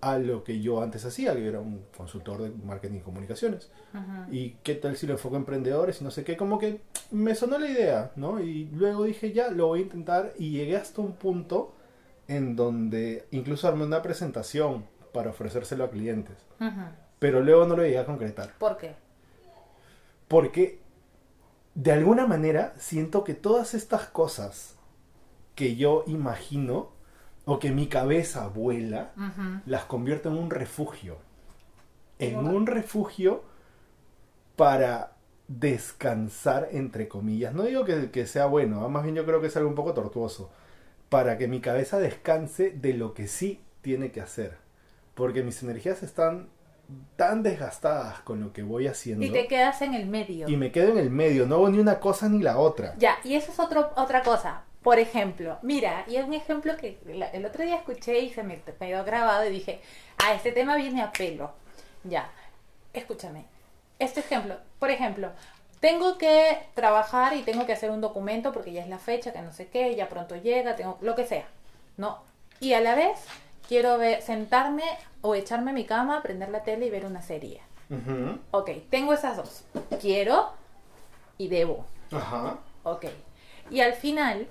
[0.01, 3.71] a lo que yo antes hacía, que era un consultor de marketing y comunicaciones?
[3.93, 4.33] Ujú.
[4.33, 6.79] y qué tal si lo enfoco en emprendedores y no sé qué, como que
[7.11, 8.39] me sonó la idea, ¿no?
[8.39, 11.73] Y luego dije, ya, lo voy a intentar y llegué hasta un punto
[12.29, 16.81] en donde incluso armé una presentación para ofrecérselo a clientes, Ujú.
[17.19, 18.95] pero luego no lo llegué a concretar, ¿Por qué?
[20.27, 20.79] porque
[21.73, 24.75] de alguna manera siento que todas estas cosas
[25.55, 26.89] que yo imagino
[27.45, 29.13] o que mi cabeza vuela,
[29.65, 31.17] las convierto en un refugio.
[32.19, 33.43] En un refugio
[34.55, 35.13] para
[35.47, 37.53] descansar, entre comillas.
[37.53, 38.89] No digo que, que sea bueno, ¿ah?
[38.89, 40.51] más bien yo creo que es algo un poco tortuoso.
[41.09, 44.57] Para que mi cabeza descanse de lo que sí tiene que hacer.
[45.15, 46.47] Porque mis energías están
[47.15, 49.25] tan desgastadas con lo que voy haciendo.
[49.25, 50.47] Y te quedas en el medio.
[50.47, 52.95] y me quedo en el medio, no hago ni una cosa ni la otra.
[52.97, 54.63] Ya, y eso es otro, otra cosa.
[54.81, 58.61] Por ejemplo, mira, y es un ejemplo que el otro día escuché y se me
[58.61, 59.79] quedó grabado y dije,
[60.17, 61.51] ah, este tema viene a pelo.
[62.03, 62.31] Ya,
[62.93, 63.45] escúchame.
[63.99, 65.31] Este ejemplo, por ejemplo,
[65.79, 69.41] tengo que trabajar y tengo que hacer un documento porque ya es la fecha, que
[69.41, 71.45] no sé qué, ya pronto llega, tengo lo que sea,
[71.97, 72.23] ¿no?
[72.59, 73.19] Y a la vez
[73.67, 74.83] quiero ver, sentarme
[75.21, 77.61] o echarme a mi cama, prender la tele y ver una serie.
[77.89, 78.39] Ujú.
[78.51, 79.65] Ok, tengo esas dos.
[79.99, 80.51] Quiero
[81.37, 81.85] y debo.
[82.11, 82.57] Ajá.
[82.83, 83.05] Ok.
[83.69, 84.47] Y al final,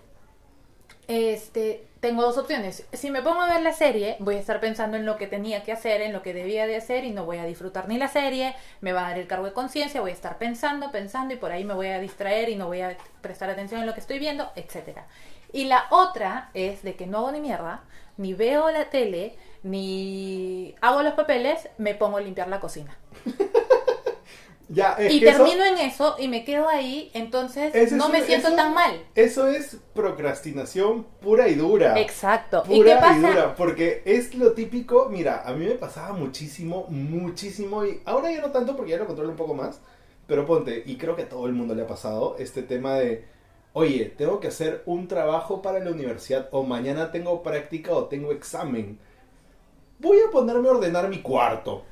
[1.09, 2.87] este, tengo dos opciones.
[2.93, 5.63] Si me pongo a ver la serie, voy a estar pensando en lo que tenía
[5.63, 8.09] que hacer, en lo que debía de hacer y no voy a disfrutar ni la
[8.09, 11.37] serie, me va a dar el cargo de conciencia, voy a estar pensando, pensando y
[11.37, 14.01] por ahí me voy a distraer y no voy a prestar atención en lo que
[14.01, 15.07] estoy viendo, etcétera.
[15.53, 17.83] Y la otra es de que no hago ni mierda,
[18.21, 22.97] ni veo la tele, ni hago los papeles, me pongo a limpiar la cocina.
[24.73, 28.21] Ya, es y que eso- termino en eso y me quedo ahí, entonces no me
[28.21, 29.05] un- siento eso- tan mal.
[29.17, 31.99] Eso es procrastinación pura y dura.
[32.01, 32.63] Exacto.
[32.63, 33.19] Pura ¿Y qué pasa?
[33.31, 38.41] dura, porque es lo típico, mira, a mí me pasaba muchísimo, muchísimo, y ahora ya
[38.43, 39.81] no tanto porque ya lo controlo un poco más,
[40.29, 43.25] pero ponte, y creo que a todo el mundo le ha pasado, este tema de,
[43.73, 48.33] oye, tengo que hacer un trabajo para la universidad, o mañana tengo práctica o tengo
[48.33, 48.99] examen.
[49.99, 51.85] Voy a ponerme a ordenar mi cuarto.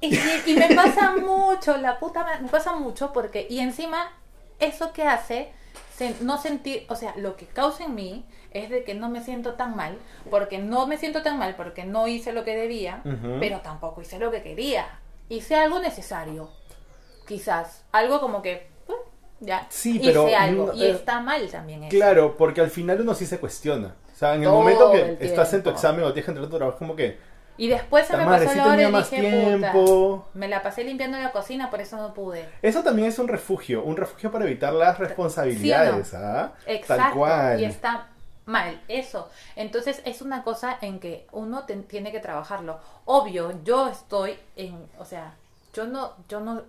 [0.00, 4.12] Y, y- y me pasa mucho, la puta me pasa mucho porque, y encima,
[4.58, 5.52] eso que hace,
[5.96, 9.22] se- no sentir, o sea, lo que causa en mí es de que no me
[9.22, 9.98] siento tan mal,
[10.30, 13.06] porque no me siento tan mal porque no hice lo que debía,
[13.38, 15.00] pero tampoco hice lo que quería.
[15.28, 16.50] Hice algo necesario,
[17.26, 18.71] quizás, algo como que,
[19.42, 21.90] ya, Sí, hice pero algo, no, y está mal también eso.
[21.90, 23.94] Claro, porque al final uno sí se cuestiona.
[24.12, 26.50] O sea, en el momento que el estás en tu examen o tienes que entregar
[26.50, 27.18] tu trabajo, como que,
[27.56, 29.84] Y después se me madre, pasó sí la hora y dije, tiempo.
[29.84, 32.48] puta, me la pasé limpiando la cocina, por eso no pude.
[32.62, 36.54] Eso también es un refugio, un refugio para evitar las responsabilidades, ¿ah?
[36.66, 37.02] Exacto.
[37.04, 37.60] Tal cual.
[37.60, 38.08] Y está
[38.46, 39.28] mal, eso.
[39.56, 42.78] Entonces es una cosa en que uno te- tiene que trabajarlo.
[43.04, 45.34] Obvio, yo estoy en, o sea,
[45.74, 46.62] yo no, yo no,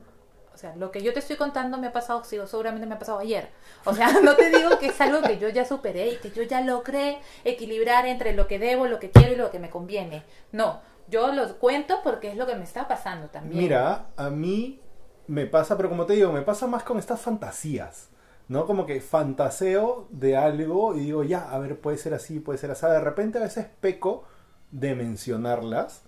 [0.64, 3.20] sea, lo que yo te estoy contando me ha pasado, sí, seguramente me ha pasado
[3.20, 3.50] ayer.
[3.86, 6.44] O sea, no te digo que es algo que yo ya superé y que yo
[6.44, 10.24] ya logré equilibrar entre lo que debo, lo que quiero y lo que me conviene.
[10.52, 13.62] No, yo lo cuento porque es lo que me está pasando también.
[13.62, 14.80] Mira, a mí
[15.28, 18.10] me pasa, pero como te digo, me pasa más con estas fantasías.
[18.50, 18.66] ¿No?
[18.66, 22.72] Como que fantaseo de algo y digo, ya, a ver, puede ser así, puede ser
[22.72, 22.86] así.
[22.86, 24.26] De repente a veces peco
[24.70, 26.04] de mencionarlas.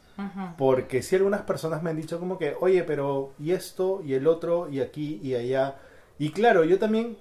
[0.58, 4.28] Porque si algunas personas me han dicho como que, oye, pero y esto, y el
[4.28, 5.76] otro, y aquí, y allá.
[6.18, 7.18] Y claro, yo también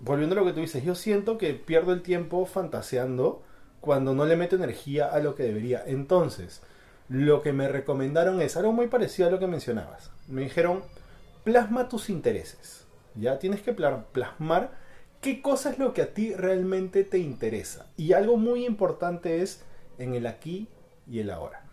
[0.00, 3.42] volviendo a lo que tú dices, yo siento que pierdo el tiempo fantaseando
[3.80, 5.82] cuando no le meto energía a lo que debería.
[5.86, 6.62] Entonces,
[7.08, 10.10] lo que me recomendaron es algo muy parecido a lo que mencionabas.
[10.28, 10.82] Me dijeron,
[11.44, 12.84] plasma tus intereses.
[13.14, 14.72] Ya tienes que plasmar
[15.20, 17.86] qué cosa es lo que a ti realmente te interesa.
[17.96, 19.62] Y algo muy importante es
[19.98, 20.68] en el aquí
[21.08, 21.65] y el ahora.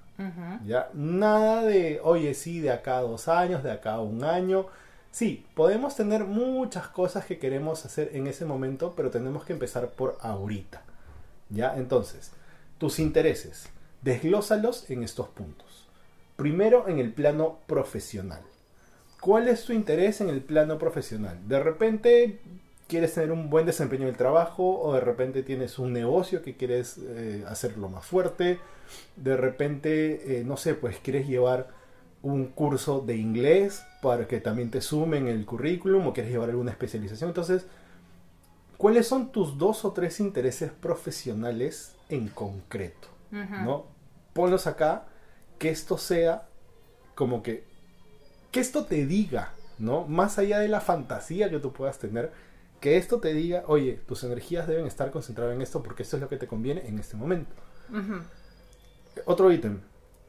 [0.66, 4.68] Ya nada de, oye, sí, de acá a dos años, de acá a un año.
[5.12, 9.90] Sí, podemos tener muchas cosas que queremos hacer en ese momento, pero tenemos que empezar
[9.90, 10.82] por ahorita.
[11.50, 11.76] ¿Ya?
[11.76, 12.32] Entonces,
[12.78, 13.70] tus intereses,
[14.02, 15.88] desglósalos en estos puntos.
[16.36, 18.42] Primero, en el plano profesional.
[19.22, 21.38] ¿Cuál es tu interés en el plano profesional?
[21.48, 22.42] De repente
[22.88, 26.56] quieres tener un buen desempeño en el trabajo o de repente tienes un negocio que
[26.56, 28.60] quieres eh, hacerlo más fuerte.
[29.16, 31.70] De repente, eh, no sé, pues quieres llevar
[32.22, 36.72] un curso de inglés para que también te sumen el currículum o quieres llevar alguna
[36.72, 37.30] especialización.
[37.30, 37.66] Entonces,
[38.78, 43.10] ¿cuáles son tus dos o tres intereses profesionales en concreto?
[43.32, 43.86] ¿No?
[44.34, 45.08] Ponlos acá,
[45.58, 46.48] que esto sea
[47.16, 47.64] como que,
[48.52, 50.06] que esto te diga, ¿no?
[50.06, 52.32] Más allá de la fantasía que tú puedas tener,
[52.84, 56.22] que esto te diga, oye, tus energías deben estar concentradas en esto porque esto es
[56.22, 57.56] lo que te conviene en este momento.
[59.24, 59.80] Otro ítem,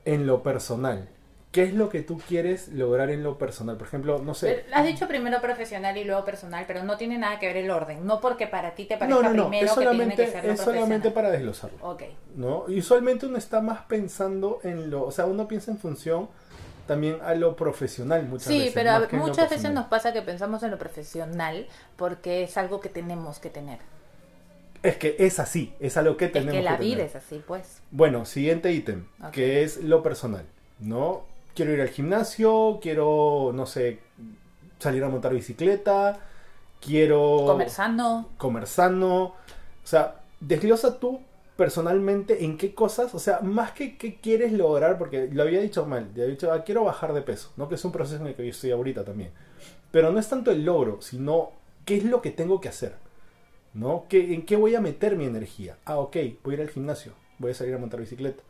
[0.04, 1.08] en lo personal.
[1.50, 3.76] ¿Qué es lo que tú quieres lograr en lo personal?
[3.76, 4.66] Por ejemplo, no sé.
[4.72, 8.06] Has dicho primero profesional y luego personal, pero no tiene nada que ver el orden.
[8.06, 9.48] No porque para ti te parezca no, no, no.
[9.48, 11.78] primero es solamente, que tiene que ser Es solamente para desglosarlo.
[11.80, 12.04] Ok.
[12.36, 12.66] ¿no?
[12.68, 15.02] Y usualmente uno está más pensando en lo.
[15.02, 16.28] O sea, uno piensa en función
[16.86, 18.64] también a lo profesional muchas veces.
[18.66, 21.66] Sí, pero muchas veces nos pasa que pensamos en lo profesional
[21.96, 23.78] porque es algo que tenemos que tener.
[24.82, 26.72] Es que es así, es algo que tenemos que tener.
[26.72, 27.80] Es que la vida es así, pues.
[27.90, 30.44] Bueno, siguiente ítem, que es lo personal,
[30.78, 31.22] ¿no?
[31.54, 34.00] quiero ir al gimnasio, quiero, no sé,
[34.78, 36.18] salir a montar bicicleta,
[36.80, 37.44] quiero...
[37.46, 38.28] Comer sano.
[38.36, 39.22] Comer sano.
[39.24, 39.34] O
[39.86, 41.20] sea, desglosa tú
[41.56, 45.86] personalmente en qué cosas, o sea, más que qué quieres lograr, porque lo había dicho
[45.86, 47.68] mal, había dicho, ah, quiero bajar de peso, ¿no?
[47.68, 49.30] Que es un proceso en el que yo estoy ahorita también.
[49.90, 51.52] Pero no es tanto el logro, sino
[51.84, 52.96] qué es lo que tengo que hacer,
[53.72, 54.06] ¿no?
[54.08, 55.76] ¿Qué, ¿En qué voy a meter mi energía?
[55.84, 58.42] Ah, ok, voy a ir al gimnasio, voy a salir a montar bicicleta,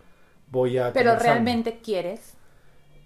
[0.50, 0.92] voy a...
[0.92, 2.34] Pero realmente quieres.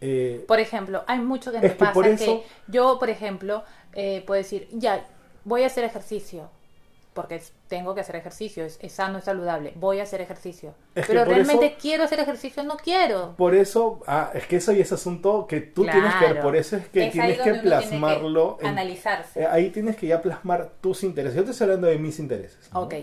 [0.01, 4.69] Eh, por ejemplo, hay mucho que me pasa que yo, por ejemplo, eh, puedo decir,
[4.71, 5.05] ya,
[5.45, 6.51] voy a hacer ejercicio,
[7.19, 10.73] porque tengo que hacer ejercicio, es, sano, es saludable, voy a hacer ejercicio.
[10.95, 13.35] Pero realmente quiero hacer ejercicio, no quiero.
[13.37, 16.55] Por eso, ah, es que eso y ese asunto que tú tienes que ver, por
[16.55, 18.59] eso es que tienes que plasmarlo.
[18.63, 19.41] analizarse.
[19.41, 21.37] Eh, ahí tienes que ya plasmar tus intereses.
[21.37, 22.71] Yo te estoy hablando de mis intereses.
[22.73, 22.95] Ok.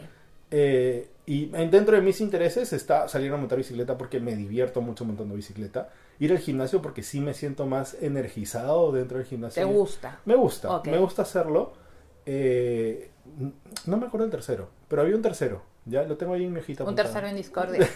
[1.25, 5.35] y dentro de mis intereses está salir a montar bicicleta porque me divierto mucho montando
[5.35, 9.67] bicicleta ir al gimnasio porque sí me siento más energizado dentro del gimnasio.
[9.67, 10.19] ¿Te gusta?
[10.23, 11.73] Me gusta, me gusta hacerlo.
[12.25, 13.09] Eh,
[13.85, 15.63] no me acuerdo el tercero, pero había un tercero.
[15.85, 16.83] Ya lo tengo ahí en mi hojita.
[16.83, 17.87] Un tercero en Discordia.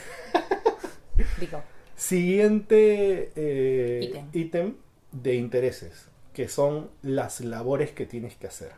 [1.39, 1.61] Digo.
[1.95, 4.75] Siguiente eh, ítem
[5.11, 8.71] de intereses, que son las labores que tienes que hacer.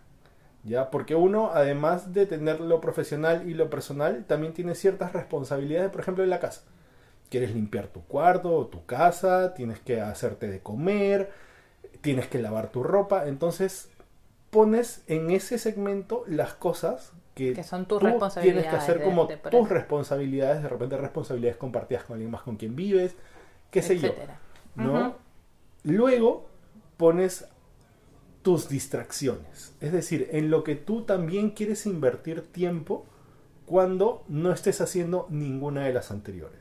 [0.63, 0.91] ¿Ya?
[0.91, 6.01] Porque uno, además de tener lo profesional y lo personal, también tiene ciertas responsabilidades, por
[6.01, 6.63] ejemplo, en la casa
[7.31, 11.31] quieres limpiar tu cuarto o tu casa, tienes que hacerte de comer,
[12.01, 13.89] tienes que lavar tu ropa, entonces
[14.51, 19.69] pones en ese segmento las cosas que, son tus responsabilidades tienes que hacer como tus
[19.69, 23.15] responsabilidades, de repente responsabilidades compartidas con alguien más con quien vives,
[23.71, 24.13] qué sé yo,
[24.75, 25.15] ¿no?
[25.83, 26.45] Luego
[26.97, 27.47] pones
[28.41, 33.05] tus distracciones, es decir, en lo que tú también quieres invertir tiempo
[33.65, 36.59] cuando no estés haciendo ninguna de las anteriores.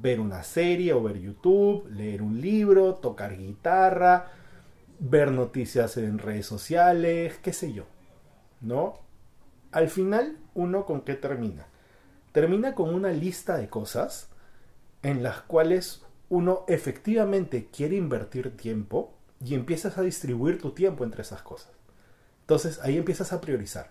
[0.00, 4.32] Ver una serie o ver YouTube, leer un libro, tocar guitarra,
[5.00, 7.84] ver noticias en redes sociales, qué sé yo.
[8.60, 9.00] ¿No?
[9.72, 11.66] Al final, uno con qué termina?
[12.32, 14.28] Termina con una lista de cosas
[15.02, 21.22] en las cuales uno efectivamente quiere invertir tiempo y empiezas a distribuir tu tiempo entre
[21.22, 21.72] esas cosas.
[22.42, 23.90] Entonces ahí empiezas a priorizar.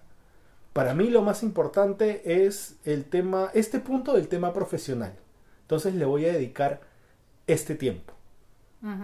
[0.74, 5.16] Para mí lo más importante es el tema, este punto del tema profesional.
[5.62, 6.82] Entonces le voy a dedicar
[7.48, 8.14] este tiempo.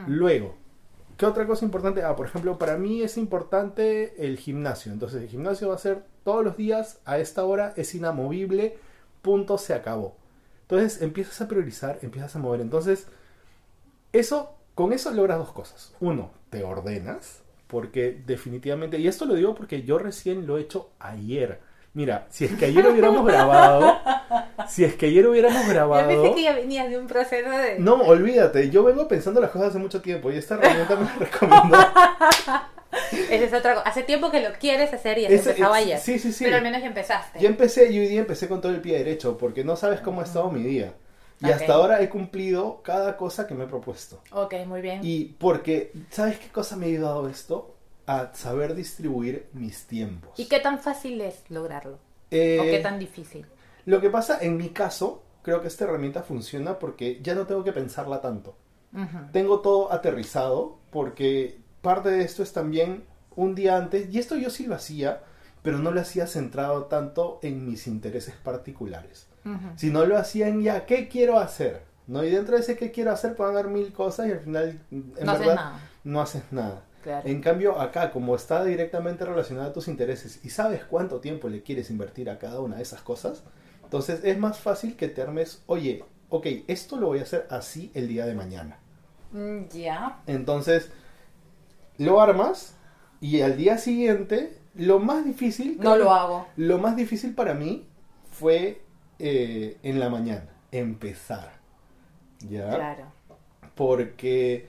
[0.08, 0.56] Luego,
[1.18, 2.04] ¿qué otra cosa importante?
[2.04, 4.92] Ah, por ejemplo, para mí es importante el gimnasio.
[4.92, 8.78] Entonces el gimnasio va a ser todos los días a esta hora, es inamovible,
[9.22, 10.16] punto, se acabó.
[10.64, 12.62] Entonces empiezas a priorizar, empiezas a mover.
[12.62, 13.08] Entonces,
[14.14, 15.94] eso, con eso logras dos cosas.
[16.00, 20.90] Uno, te ordenas, porque definitivamente, y esto lo digo porque yo recién lo he hecho
[21.00, 21.60] ayer.
[21.94, 23.98] Mira, si es que ayer hubiéramos grabado,
[24.70, 26.10] si es que ayer hubiéramos grabado.
[26.12, 27.80] Yo pensé que ya venías de un proceso de.
[27.80, 31.16] No, olvídate, yo vengo pensando las cosas hace mucho tiempo y esta herramienta me la
[31.16, 31.78] recomiendo.
[33.30, 33.88] Esa es otra cosa.
[33.90, 36.00] Hace tiempo que lo quieres hacer y has Ese- empezado es- ayer.
[36.00, 36.46] sí, sí, sí.
[36.46, 37.40] Pero al menos ya empezaste.
[37.40, 40.22] Yo empecé, yo hoy día empecé con todo el pie derecho, porque no sabes cómo
[40.22, 40.94] ha estado mi día.
[41.42, 41.52] Y Ok.
[41.52, 44.22] hasta ahora he cumplido cada cosa que me he propuesto.
[44.32, 45.02] Ok, muy bien.
[45.04, 47.76] Y porque, ¿sabes qué cosa me ha ayudado esto?
[48.08, 50.40] A saber distribuir mis tiempos.
[50.40, 52.00] ¿Y qué tan fácil es lograrlo?
[52.32, 53.46] Eh, ¿O qué tan difícil?
[53.86, 57.64] Lo que pasa, en mi caso, creo que esta herramienta funciona porque ya no tengo
[57.64, 58.58] que pensarla tanto.
[59.34, 63.04] Tengo todo aterrizado porque parte de esto es también
[63.36, 65.22] un día antes, y esto yo sí lo hacía,
[65.62, 69.28] pero no lo hacía centrado tanto en mis intereses particulares.
[69.44, 69.58] Ujú.
[69.76, 71.82] Si no lo hacía en ya, ¿qué quiero hacer?
[72.08, 72.24] ¿No?
[72.24, 75.14] Y dentro de ese qué quiero hacer pueden haber mil cosas y al final, en
[75.26, 75.80] No haces verdad, nada.
[76.06, 76.84] no haces nada.
[77.04, 77.28] Claro.
[77.28, 81.62] En cambio, acá, como está directamente relacionado a tus intereses y sabes cuánto tiempo le
[81.62, 83.44] quieres invertir a cada una de esas cosas,
[83.96, 87.92] entonces es más fácil que te armes, oye, ok, esto lo voy a hacer así
[87.94, 88.78] el día de mañana.
[89.32, 90.22] Mm, Ya.
[90.28, 90.92] Entonces,
[91.98, 92.76] lo armas
[93.22, 95.78] y al día siguiente, lo más difícil...
[95.80, 96.46] No lo hago.
[96.58, 97.88] Lo más difícil para mí
[98.34, 98.82] fue
[99.20, 101.54] eh, en la mañana, empezar.
[102.50, 102.76] ¿Ya?
[102.76, 103.06] Claro.
[103.76, 104.68] Porque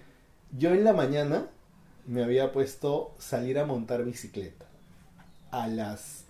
[0.57, 1.49] yo en la mañana
[2.07, 4.67] me había puesto salir a montar bicicleta
[5.51, 6.27] a las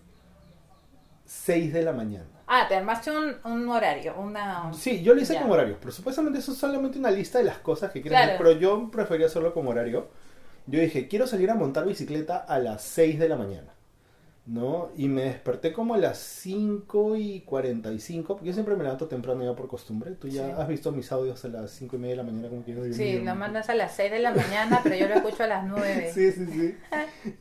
[1.26, 2.35] 6 de la mañana.
[2.48, 4.72] Ah, te armaste un, un horario, una...
[4.72, 5.42] Sí, yo lo hice Ya.
[5.42, 8.34] con horarios, pero supuestamente eso es solamente una lista de las cosas que quieres Claro.
[8.34, 10.08] hacer, pero yo prefería hacerlo con horario.
[10.66, 13.72] Yo dije, quiero salir a montar bicicleta a las 6 de la mañana,
[14.46, 14.90] ¿no?
[14.96, 19.42] Y me desperté como a las 5 y 45, porque yo siempre me levanto temprano
[19.44, 20.12] ya por costumbre.
[20.12, 20.52] Tú ya Sí.
[20.56, 22.84] has visto mis audios a las 5 y media de la mañana, como que yo
[22.92, 25.66] Sí, lo mandas a las 6 de la mañana, pero yo lo escucho a las
[25.66, 26.10] 9.
[26.14, 26.76] Sí, sí, sí.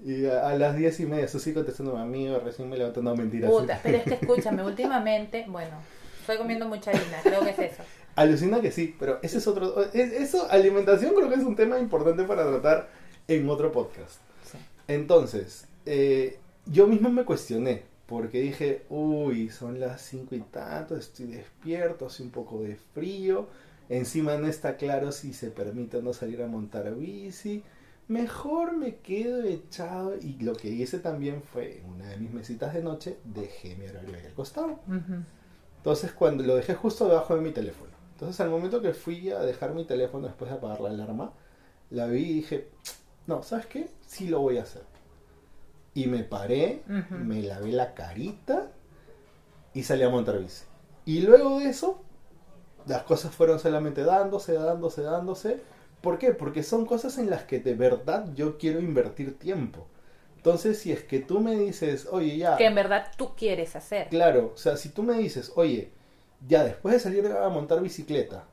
[0.03, 3.03] Y a, a las 10 y media, eso sí contestando a mí, recién me levanto,
[3.03, 3.49] no, mentira.
[3.49, 3.81] Puta, sí.
[3.83, 5.77] pero es que escúchame, últimamente, bueno,
[6.21, 7.83] estoy comiendo mucha harina, creo que es eso.
[8.15, 9.83] Alucina que sí, pero ese es otro.
[9.93, 12.89] es- Eso, alimentación, creo que es un tema importante para tratar
[13.27, 14.15] en otro podcast.
[14.49, 14.57] Sí.
[14.87, 21.27] Entonces, eh, yo mismo me cuestioné, porque dije, uy, son las 5 y tanto, estoy
[21.27, 23.47] despierto, hace un poco de frío,
[23.89, 27.63] encima no está claro si se permite o no salir a montar bici.
[28.07, 32.73] Mejor me quedo echado y lo que hice también fue en una de mis mesitas
[32.73, 34.79] de noche dejé mi horario ahí al costado.
[35.77, 37.91] Entonces cuando lo dejé justo debajo de mi teléfono.
[38.13, 41.33] Entonces al momento que fui a dejar mi teléfono después de apagar la alarma,
[41.89, 42.69] la vi y dije,
[43.25, 43.89] no, ¿sabes qué?
[44.05, 44.83] Sí lo voy a hacer.
[45.95, 48.71] Y me paré, me lavé la carita
[49.73, 50.65] y salí a montar bici.
[51.05, 52.03] Y luego de eso,
[52.85, 55.61] las cosas fueron solamente dándose, dándose, dándose.
[56.01, 56.33] ¿Por qué?
[56.33, 59.87] Porque son cosas en las que de verdad yo quiero invertir tiempo.
[60.35, 62.57] Entonces, si es que tú me dices, oye, ya...
[62.57, 64.09] Que en verdad tú quieres hacer.
[64.09, 65.91] Claro, o sea, si tú me dices, oye,
[66.47, 68.43] ya después de salir a montar bicicleta,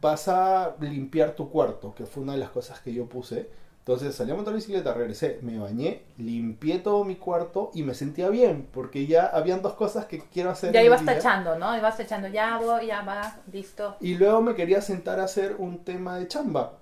[0.00, 3.48] vas a limpiar tu cuarto, que fue una de las cosas que yo puse.
[3.82, 8.28] Entonces salí a montar bicicleta, regresé, me bañé, limpié todo mi cuarto y me sentía
[8.28, 10.72] bien, porque ya habían dos cosas que quiero hacer.
[10.72, 11.76] Ya ibas tachando, ¿no?
[11.76, 13.96] Ibas tachando, ya voy, ya va, listo.
[14.00, 16.78] Y luego me quería sentar a hacer un tema de chamba.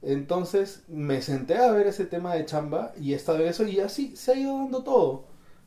[0.00, 4.14] Entonces me senté a ver ese tema de chamba y esta vez eso y así
[4.14, 5.24] se ha ido dando todo.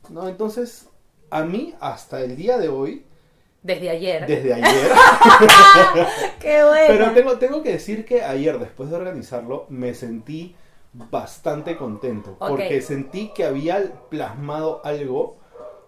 [0.08, 0.26] ¿no?
[0.26, 0.88] Entonces,
[1.28, 3.04] a mí hasta el día de hoy,
[3.62, 4.26] Desde ayer.
[4.26, 4.90] desde ayer,
[6.40, 6.84] ¡Qué bueno!
[6.88, 10.56] pero tengo, tengo que decir que ayer, después de organizarlo, me sentí
[11.10, 12.36] bastante contento.
[12.38, 15.38] Porque sentí que había plasmado algo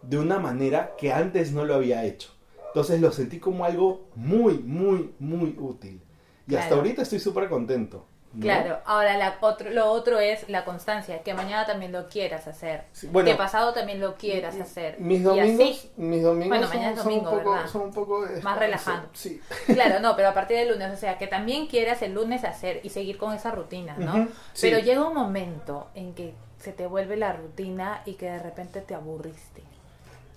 [0.03, 2.31] de una manera que antes no lo había hecho.
[2.69, 6.01] Entonces lo sentí como algo muy, muy, muy útil.
[6.47, 8.07] Y hasta ahorita estoy súper contento.
[8.33, 8.43] ¿No?
[8.43, 12.85] Claro, ahora la otro, lo otro es la constancia, que mañana también lo quieras hacer,
[12.93, 15.01] Sí, bueno, que pasado también lo quieras hacer.
[15.01, 17.93] Mis Y domingos, así, mis domingos Bueno, son, mañana es son un domingo, son un
[17.93, 19.09] poco de Más relajado.
[19.13, 19.41] Sí.
[19.67, 22.81] Claro, no, pero a partir del lunes, o sea, que también quieras el lunes hacer
[22.85, 24.29] y seguir con esa rutina, ¿no?
[24.53, 24.69] Sí.
[24.69, 28.81] Pero llega un momento en que se te vuelve la rutina y que de repente
[28.81, 29.63] te aburriste.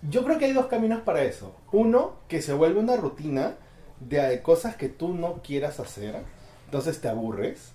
[0.10, 1.56] Yo creo que hay dos caminos para eso.
[1.72, 3.56] Uno, que se vuelve una rutina
[4.00, 6.24] de cosas que tú no quieras hacer,
[6.66, 7.74] entonces te aburres.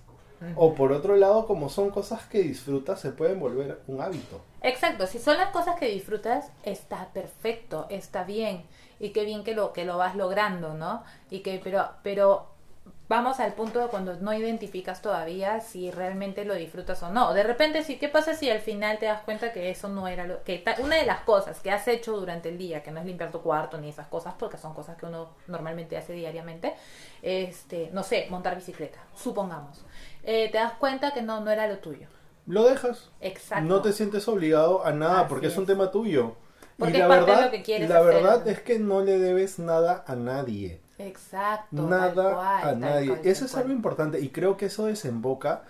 [0.55, 4.41] O por otro lado, como son cosas que disfrutas, se pueden volver un hábito.
[4.61, 8.63] Exacto, si son las cosas que disfrutas, está perfecto, está bien.
[8.99, 11.03] Y qué bien que lo, que lo vas logrando, ¿no?
[11.29, 12.47] Y que, pero, pero
[13.09, 17.33] vamos al punto de cuando no identificas todavía si realmente lo disfrutas o no.
[17.33, 20.27] De repente, sí, ¿qué pasa si al final te das cuenta que eso no era
[20.27, 23.05] lo que una de las cosas que has hecho durante el día, que no es
[23.07, 26.75] limpiar tu cuarto ni esas cosas, porque son cosas que uno normalmente hace diariamente,
[27.23, 29.83] este, no sé, montar bicicleta, supongamos.
[30.23, 32.07] Eh, te das cuenta que no, no era lo tuyo.
[32.45, 33.11] Lo dejas.
[33.21, 33.65] Exacto.
[33.67, 35.57] No te sientes obligado a nada Así porque es.
[35.57, 36.35] un tema tuyo.
[36.77, 40.15] Porque y la verdad, que la hacer, verdad es que no le debes nada a
[40.15, 40.81] nadie.
[40.97, 41.87] Exacto.
[41.87, 43.07] nada cual, a nadie.
[43.07, 43.63] cual, eso es cual.
[43.63, 45.63] algo importante y creo que eso desemboca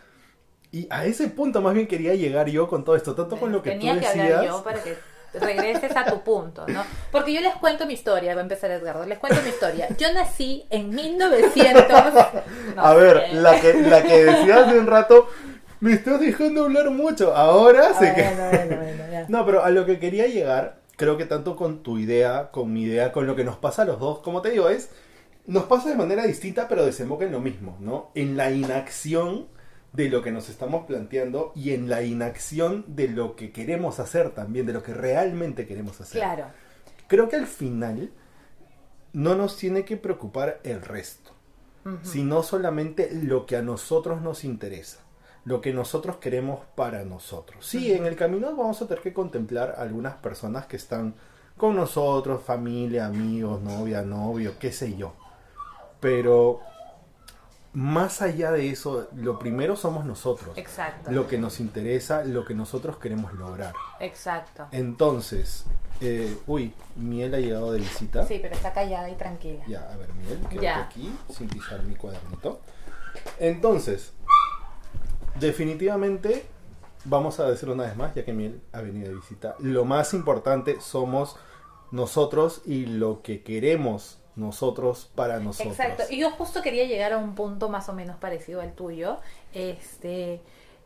[0.72, 3.62] Y a ese punto más bien quería llegar yo con todo esto, tanto con lo
[3.64, 4.16] que Tenía tú que decías.
[4.16, 6.84] hablar yo para que regreses a tu punto, ¿no?
[7.12, 9.88] Porque yo les cuento mi historia, va a empezar Edgardo, les cuento mi historia.
[9.98, 12.14] Yo nací en 1900...
[12.76, 13.34] no a ver, sé.
[13.36, 15.28] la que, la que decía hace un rato,
[15.80, 17.36] me estás dejando hablar mucho.
[17.36, 18.22] Ahora Ah, sé que...
[18.24, 19.26] bueno, bueno, bueno, ya.
[19.28, 22.84] No, pero a lo que quería llegar, creo que tanto con tu idea, con mi
[22.84, 24.90] idea, con lo que nos pasa a los dos, como te digo, es,
[25.46, 28.12] nos pasa de manera distinta, pero desemboca en lo mismo, ¿no?
[28.16, 29.48] En la inacción
[29.94, 34.32] de lo que nos estamos planteando y en la inacción de lo que queremos hacer
[34.32, 36.22] también, de lo que realmente queremos hacer.
[36.22, 36.46] Claro,
[37.08, 38.12] Creo que al final
[39.14, 41.32] no nos tiene que preocupar el resto,
[42.04, 45.00] sino solamente lo que a nosotros nos interesa,
[45.44, 47.66] lo que nosotros queremos para nosotros.
[47.66, 51.16] Sí, en el camino vamos a tener que contemplar algunas personas que están
[51.58, 55.14] con nosotros, familia, amigos, novia, novio, qué sé yo.
[56.00, 56.62] Pero
[57.74, 60.58] más allá de eso, lo primero somos nosotros.
[60.58, 63.74] exacto, Lo que nos interesa, lo que nosotros queremos lograr.
[64.00, 64.68] exacto.
[64.72, 65.66] Entonces,
[66.02, 68.26] eh, uy, Miel ha llegado de visita.
[68.26, 69.64] Sí, pero está callada y tranquila.
[69.68, 70.80] Ya, a ver, Miel, quédate Ya.
[70.84, 72.60] aquí sin pisar mi cuadernito.
[73.40, 74.14] Entonces,
[75.40, 76.46] definitivamente,
[77.06, 80.14] vamos a decirlo una vez más, ya que Miel ha venido de visita, lo más
[80.14, 81.36] importante somos
[81.92, 85.80] nosotros y lo que queremos nosotros para nosotros.
[85.80, 89.18] Exacto, y yo justo quería llegar a un punto más o menos parecido al tuyo.
[89.54, 90.42] Este,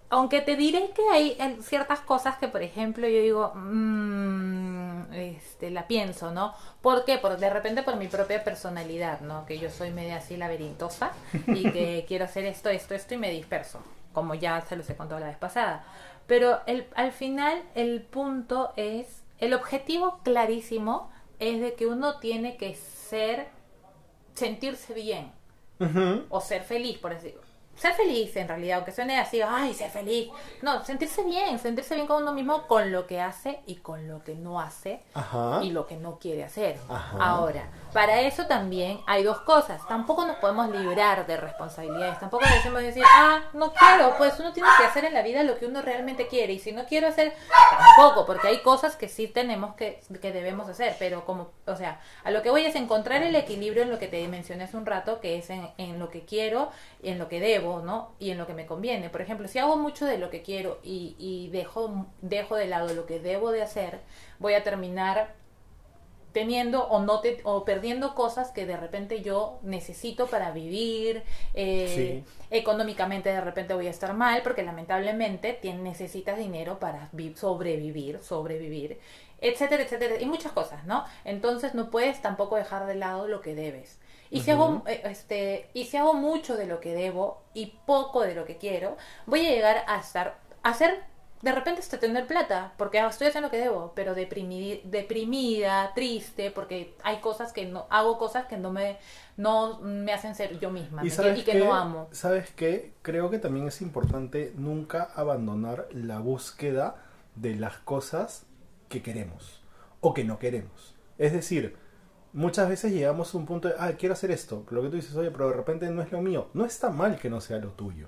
[0.10, 5.88] aunque te diré que hay ciertas cosas que, por ejemplo, yo digo, mm, este, la
[5.88, 6.54] pienso, ¿no?
[6.82, 7.18] ¿Por qué?
[7.18, 9.46] Por, de repente por mi propia personalidad, ¿no?
[9.46, 11.12] Que yo soy media así laberintosa
[11.48, 13.80] y que quiero hacer esto, esto, esto y me disperso,
[14.14, 15.84] como ya se los he contado la vez pasada.
[16.28, 22.56] Pero el, al final el punto es, el objetivo clarísimo es de que uno tiene
[22.58, 22.76] que
[23.10, 23.48] ser,
[24.34, 25.32] sentirse bien
[26.30, 27.38] o ser feliz, por decir.
[27.76, 30.30] Ser feliz en realidad, aunque suene así, ay, ser feliz.
[30.62, 34.24] No, sentirse bien, sentirse bien con uno mismo, con lo que hace y con lo
[34.24, 35.60] que no hace Ajá.
[35.64, 36.80] y lo que no quiere hacer.
[36.88, 37.18] Ajá.
[37.20, 39.88] Ahora, para eso también hay dos cosas.
[39.88, 42.20] Tampoco nos podemos librar de responsabilidades.
[42.20, 44.18] Tampoco decimos decir, ah, no quiero.
[44.18, 46.54] Pues uno tiene que hacer en la vida lo que uno realmente quiere.
[46.54, 47.34] Y si no quiero hacer,
[47.70, 50.96] tampoco, porque hay cosas que sí tenemos que, que debemos hacer.
[50.98, 54.08] Pero como, o sea, a lo que voy es encontrar el equilibrio en lo que
[54.08, 56.72] te mencioné hace un rato, que es en, en lo que quiero,
[57.02, 58.14] y en lo que debo, ¿no?
[58.20, 59.10] Y en lo que me conviene.
[59.10, 62.94] Por ejemplo, si hago mucho de lo que quiero y, y dejo, dejo de lado
[62.94, 64.00] lo que debo de hacer,
[64.40, 65.43] voy a terminar
[66.34, 71.24] teniendo o no te, o perdiendo cosas que de repente yo necesito para vivir
[71.54, 77.36] eh, económicamente de repente voy a estar mal porque lamentablemente tien- necesitas dinero para vi-
[77.36, 79.00] sobrevivir sobrevivir
[79.42, 83.56] etcétera etcétera y muchas cosas no entonces no puedes tampoco dejar de lado lo que
[83.56, 84.00] debes.
[84.30, 88.22] Y si hago eh, este y si hago mucho de lo que debo y poco
[88.24, 91.04] de lo que quiero voy a llegar a estar a ser
[91.44, 96.50] de repente hasta tener plata, porque estoy haciendo lo que debo, pero deprimi- deprimida, triste,
[96.52, 98.98] porque hay cosas que no, hago cosas que no me,
[99.38, 101.10] no me hacen ser yo misma Y
[101.44, 101.60] que qué?
[101.60, 102.08] no amo.
[102.12, 102.94] ¿Sabes qué?
[103.02, 106.96] Creo que también es importante nunca abandonar la búsqueda
[107.36, 108.46] de las cosas
[108.90, 109.62] que queremos
[110.02, 110.96] o que no queremos.
[111.18, 111.76] Es decir,
[112.32, 114.96] muchas veces llegamos a un punto de, ah, quiero hacer esto, pero lo que tú
[114.96, 116.50] dices, oye, pero de repente no es lo mío.
[116.54, 118.08] No está mal que no sea lo tuyo.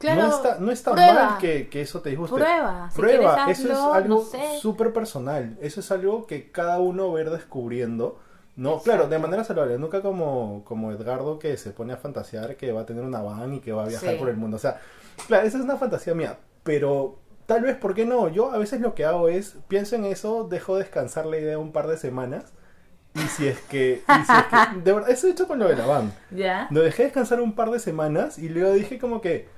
[0.00, 1.12] Claro, no está, no está prueba.
[1.30, 2.34] mal que, que eso te disguste.
[2.36, 4.58] Prueba, si Prueba, quieres eso es hazlo, algo no sé.
[4.60, 5.56] súper personal.
[5.60, 8.18] Eso es algo que cada uno va a ir descubriendo.
[8.56, 8.84] No, Exacto.
[8.84, 12.80] claro, de manera saludable, nunca como, como Edgardo que se pone a fantasear que va
[12.82, 14.16] a tener una van y que va a viajar Sí.
[14.18, 14.56] por el mundo.
[14.56, 14.80] O sea,
[15.28, 18.28] claro, esa es una fantasía mía, pero tal vez, ¿por qué no?
[18.28, 21.72] Yo a veces lo que hago es, pienso en eso, dejo descansar la idea un
[21.72, 22.44] par de semanas.
[23.14, 25.68] Y si es que, y si es que de verdad, eso he hecho con lo
[25.68, 26.12] de la van.
[26.30, 26.68] ¿Ya?
[26.70, 29.48] Lo dejé descansar un par de semanas y luego dije como que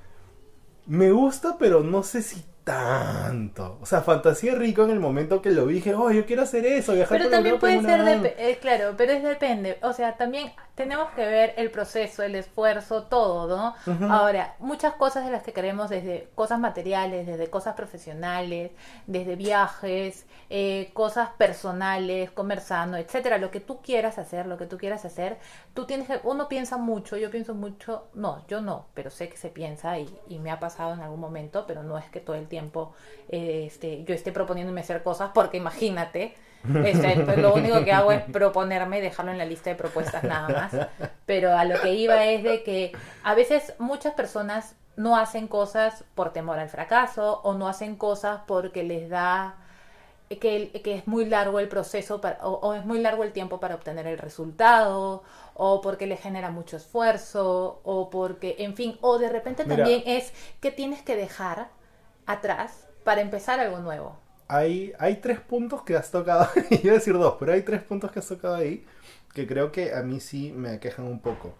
[0.85, 3.77] me gusta, pero no sé si tanto.
[3.81, 6.93] O sea, fantasía rico en el momento que lo dije, oh, yo quiero hacer eso,
[6.93, 8.23] viajar Pero por también puede una ser, van".
[8.23, 9.77] depe- eh, claro, pero es depende.
[9.81, 14.09] O sea, también tenemos que ver el proceso, el esfuerzo, todo, ¿no?
[14.09, 18.71] Ahora, muchas cosas de las que queremos, desde cosas materiales, desde cosas profesionales,
[19.05, 24.77] desde viajes, eh, cosas personales, conversando, etcétera, lo que tú quieras hacer, lo que tú
[24.79, 25.37] quieras hacer,
[25.75, 29.37] tú tienes que, uno piensa mucho, yo pienso mucho, no, yo no, pero sé que
[29.37, 32.35] se piensa y, y me ha pasado en algún momento, pero no es que todo
[32.35, 32.93] el tiempo
[33.29, 36.35] eh, este, yo esté proponiéndome hacer cosas, porque imagínate,
[36.85, 40.23] este, pues lo único que hago es proponerme y dejarlo en la lista de propuestas
[40.23, 40.87] nada más.
[41.25, 42.91] Pero a lo que iba es de que
[43.23, 48.41] a veces muchas personas no hacen cosas por temor al fracaso o no hacen cosas
[48.45, 49.55] porque les da
[50.29, 53.59] que, que es muy largo el proceso para- o, o es muy largo el tiempo
[53.59, 59.19] para obtener el resultado o porque le genera mucho esfuerzo o porque, en fin, o
[59.19, 59.77] de repente Mira.
[59.77, 61.69] también es que tienes que dejar
[62.25, 64.17] atrás para empezar algo nuevo.
[64.47, 68.11] Hay, hay tres puntos que has tocado, iba a decir dos, pero hay tres puntos
[68.11, 68.85] que has tocado ahí
[69.33, 71.55] que creo que a mí sí me aquejan un poco.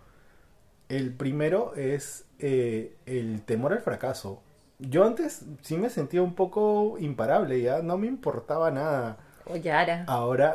[0.90, 4.42] El primero es eh, el temor al fracaso.
[4.80, 9.18] Yo antes sí me sentía un poco imparable, ya no me importaba nada.
[9.46, 10.06] O Yara.
[10.08, 10.54] Ahora,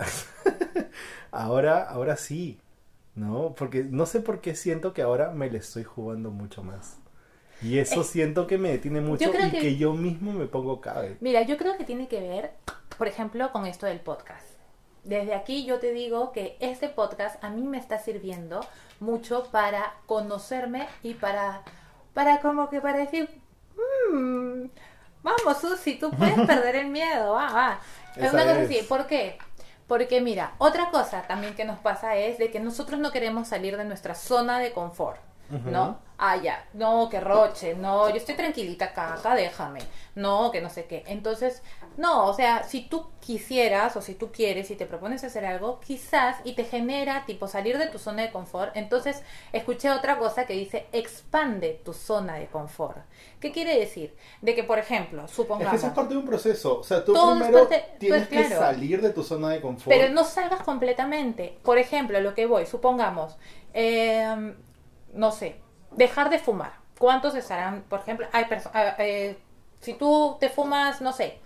[1.33, 2.61] ahora, ahora sí,
[3.15, 3.55] ¿no?
[3.57, 6.99] Porque no sé por qué siento que ahora me le estoy jugando mucho más.
[7.63, 9.77] Y eso Eh, siento que me detiene mucho creo y que- que...
[9.77, 11.17] yo mismo me pongo cabe.
[11.21, 12.53] Mira, yo creo que tiene que ver,
[12.97, 14.47] por ejemplo, con esto del podcast.
[15.05, 18.61] Desde aquí yo te digo que este podcast a mí me está sirviendo
[19.01, 21.63] mucho para conocerme y para,
[22.15, 23.29] para como que para decir,
[24.13, 24.67] "Mm,
[25.23, 27.81] vamos Susi, tú puedes perder el miedo, va, va.
[28.17, 29.39] Es una cosa así, ¿por qué?
[29.87, 33.77] Porque mira, otra cosa también que nos pasa es de que nosotros no queremos salir
[33.77, 35.21] de nuestra zona de confort,
[35.51, 35.99] ¿no?
[36.21, 39.79] Ah, ya, no, que roche, no, yo estoy tranquilita acá, acá déjame,
[40.17, 41.05] no, que no sé qué.
[41.07, 41.63] Entonces,
[41.97, 45.79] no, o sea, si tú quisieras o si tú quieres y te propones hacer algo,
[45.79, 49.23] quizás y te genera tipo salir de tu zona de confort, entonces
[49.53, 52.99] escuché otra cosa que dice expande tu zona de confort.
[53.39, 54.17] ¿Qué quiere decir?
[54.43, 55.71] De que, por ejemplo, Es supongamos...
[55.71, 56.81] que eso es parte de un proceso.
[56.81, 58.63] O sea, tú es primero parte- tienes pues, que claro.
[58.63, 59.97] salir de tu zona de confort.
[59.97, 61.59] Pero no salgas completamente.
[61.63, 63.37] Por ejemplo, lo que voy, supongamos,
[63.73, 64.55] eh,
[65.13, 65.61] no sé,
[65.93, 66.73] dejar de fumar.
[66.99, 68.45] ¿Cuántos estarán, por ejemplo, hay
[68.75, 69.39] ah, eh,
[69.81, 71.39] si tú te fumas, no sé,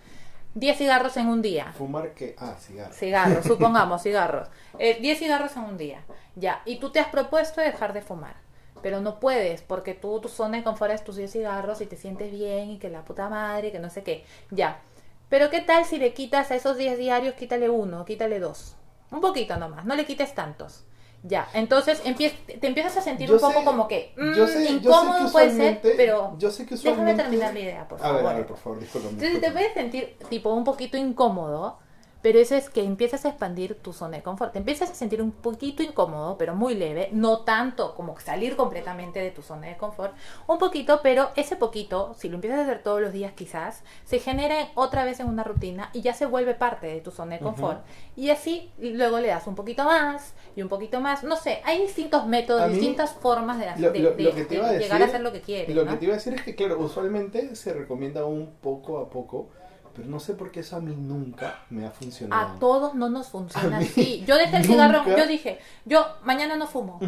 [0.54, 2.36] 10 cigarros en un día, Fumar que...
[2.38, 2.92] Ah, cigarro.
[2.92, 4.48] cigarros, supongamos, cigarros,
[4.78, 6.04] eh, 10 cigarros en un día,
[6.36, 8.36] ya, y tú te has propuesto dejar de fumar,
[8.82, 11.96] pero no puedes porque tú, tu zona de confort es tus 10 cigarros y te
[11.96, 14.80] sientes bien y que la puta madre, que no sé qué, ya.
[15.28, 18.76] Pero ¿qué tal si le quitas a esos 10 diarios, quítale uno, quítale dos?
[19.10, 20.84] Un poquito nomás, no le quites tantos.
[21.24, 24.46] Ya, entonces empie- te empiezas a sentir Yo un poco sé- como que mm, yo
[24.46, 27.86] sé- yo sé que incómodo puede ser, pero yo sé que déjame terminar mi idea,
[27.86, 28.22] por A favor.
[28.22, 29.12] ver, a ver, por favor, discúlpame.
[29.14, 31.78] Entonces te puedes sentir tipo un poquito incómodo,
[32.22, 34.52] pero eso es que empiezas a expandir tu zona de confort.
[34.52, 39.18] Te empiezas a sentir un poquito incómodo, pero muy leve, no tanto como salir completamente
[39.20, 40.14] de tu zona de confort,
[40.46, 44.18] un poquito, pero ese poquito, si lo empiezas a hacer todos los días quizás, se
[44.20, 47.40] genera otra vez en una rutina y ya se vuelve parte de tu zona de
[47.40, 47.80] confort.
[48.16, 51.80] Y así luego le das un poquito más y un poquito más, no sé, hay
[51.82, 55.02] distintos métodos, mí, distintas formas de, Lo, de- lo- de- lo que de decir, llegar
[55.02, 55.74] a hacer lo que quieres.
[55.74, 55.90] Lo ¿no?
[55.90, 59.48] que te iba a decir es que, claro, usualmente se recomienda un poco a poco,
[59.94, 62.56] pero no sé por qué eso a mí nunca me ha funcionado.
[62.56, 64.24] A todos no nos funciona así.
[64.26, 66.98] Yo dejé el cigarro, yo dije, yo mañana no fumo,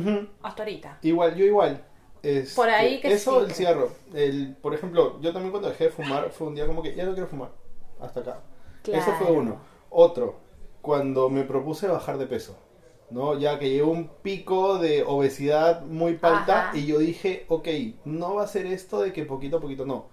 [0.43, 0.99] hasta ahorita.
[1.03, 1.85] Igual, yo igual.
[2.23, 3.91] Este, Por ahí que Eso, sí, el cigarro.
[4.15, 7.05] El, por ejemplo, yo también cuando dejé de fumar fue un día como que ya
[7.05, 7.51] no quiero fumar.
[8.01, 8.41] Hasta acá.
[8.85, 9.35] Eso fue Claro.
[9.35, 9.57] uno.
[9.91, 10.37] Otro,
[10.81, 12.57] cuando me propuse bajar de peso.
[13.11, 13.39] ¿no?
[13.39, 16.77] Ya que llegó un pico de obesidad muy palta Ajá.
[16.79, 17.69] y yo dije, ok,
[18.07, 20.07] no va a ser esto de que poquito a poquito, no.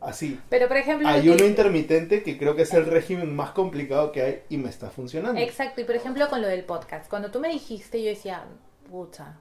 [0.00, 0.38] Así.
[0.50, 4.12] Pero por ejemplo, lo Ayuno que- intermitente que creo que es el régimen más complicado
[4.12, 5.40] que hay y me está funcionando.
[5.40, 8.44] Exacto, y por ejemplo con lo del podcast, cuando tú me dijiste, yo decía,
[8.90, 9.38] pucha,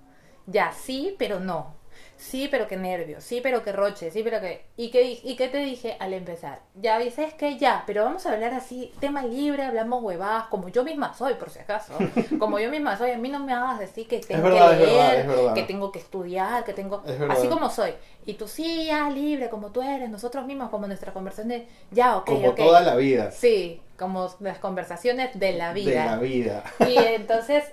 [0.48, 1.76] ya, sí, pero no.
[2.18, 4.66] Sí, pero qué nervios, sí, pero qué roche, sí, pero qué...
[4.78, 6.62] ¿Y qué, ¿Y qué te dije al empezar?
[6.76, 10.84] Ya, dices que ya, pero vamos a hablar así, tema libre, hablamos huevadas, como yo
[10.84, 11.94] misma soy, por si acaso.
[12.40, 15.20] Como yo misma soy, a mí no me hagas decir que tengo verdad, que leer,
[15.20, 15.54] es verdad.
[15.54, 17.04] que tengo que estudiar, que tengo...
[17.30, 17.94] Así como soy.
[18.26, 22.18] Y tú sí, ya, libre, como tú eres, nosotros mismos, como nuestra conversación de, ya,
[22.18, 23.32] ok, Como toda la vida.
[23.32, 26.04] Sí, como las conversaciones de la vida.
[26.04, 26.64] De la vida.
[26.88, 27.64] Y entonces,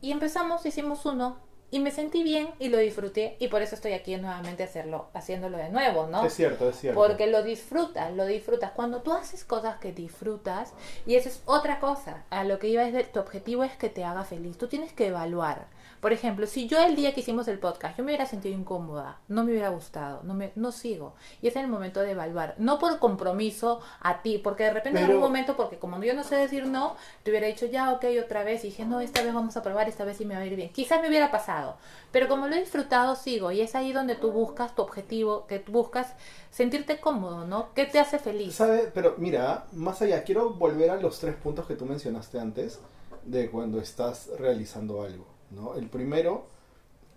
[0.00, 1.38] y empezamos, hicimos uno,
[1.70, 5.56] y me sentí bien y lo disfruté, y por eso estoy aquí nuevamente hacerlo, haciéndolo
[5.58, 6.24] de nuevo, ¿no?
[6.24, 7.00] Es cierto, es cierto.
[7.00, 8.72] Porque lo disfrutas, lo disfrutas.
[8.72, 10.72] Cuando tú haces cosas que disfrutas,
[11.06, 13.88] y eso es otra cosa, a lo que iba es de, tu objetivo es que
[13.88, 14.58] te haga feliz.
[14.58, 15.66] Tú tienes que evaluar.
[16.00, 19.18] Por ejemplo, si yo el día que hicimos el podcast, yo me hubiera sentido incómoda,
[19.28, 21.14] no me hubiera gustado, no me, no sigo.
[21.42, 25.06] Y es el momento de evaluar, no por compromiso a ti, porque de repente en
[25.06, 28.44] algún momento, porque como yo no sé decir no, te hubiera dicho ya, ok, otra
[28.44, 30.46] vez, y dije, no, esta vez vamos a probar, esta vez sí me va a
[30.46, 30.72] ir bien.
[30.72, 31.76] Quizás me hubiera pasado,
[32.12, 35.62] pero como lo he disfrutado, sigo, y es ahí donde tú buscas tu objetivo, que
[35.66, 36.14] buscas
[36.50, 37.72] sentirte cómodo, ¿no?
[37.74, 38.54] ¿Qué te hace feliz?
[38.54, 38.90] ¿Sabe?
[38.94, 42.80] Pero mira, más allá, quiero volver a los tres puntos que tú mencionaste antes
[43.24, 45.74] de cuando estás realizando algo, ¿no?
[45.74, 46.46] El primero,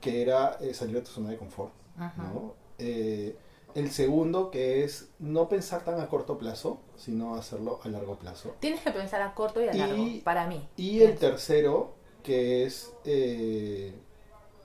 [0.01, 2.23] que era eh, salir de tu zona de confort, Ajá.
[2.23, 2.53] ¿no?
[2.79, 3.35] Eh,
[3.75, 8.55] el segundo, que es no pensar tan a corto plazo, sino hacerlo a largo plazo.
[8.59, 10.67] Tienes que pensar a corto y a Y- largo, para mí.
[10.77, 13.93] Y el tercero, que es, eh,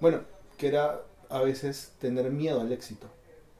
[0.01, 0.21] bueno,
[0.59, 1.01] que era
[1.31, 3.07] a veces tener miedo al éxito,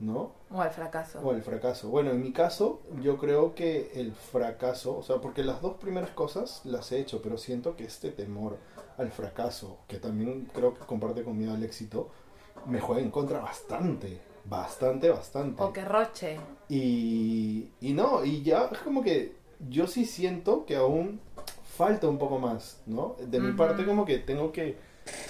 [0.01, 0.33] ¿no?
[0.51, 1.21] O al fracaso.
[1.21, 1.89] O el fracaso.
[1.89, 6.11] Bueno, en mi caso, yo creo que el fracaso, o sea, porque las dos primeras
[6.11, 8.59] cosas las he hecho, pero siento que este temor
[8.97, 12.11] al fracaso, que también creo que comparte conmigo al éxito,
[12.67, 14.21] me juega en contra bastante.
[14.45, 15.63] Bastante, bastante.
[15.63, 16.39] O que roche.
[16.69, 19.37] Y, y no, y ya es como que
[19.69, 21.21] yo sí siento que aún
[21.77, 23.17] falta un poco más, ¿no?
[23.21, 24.77] De mi parte como que tengo que,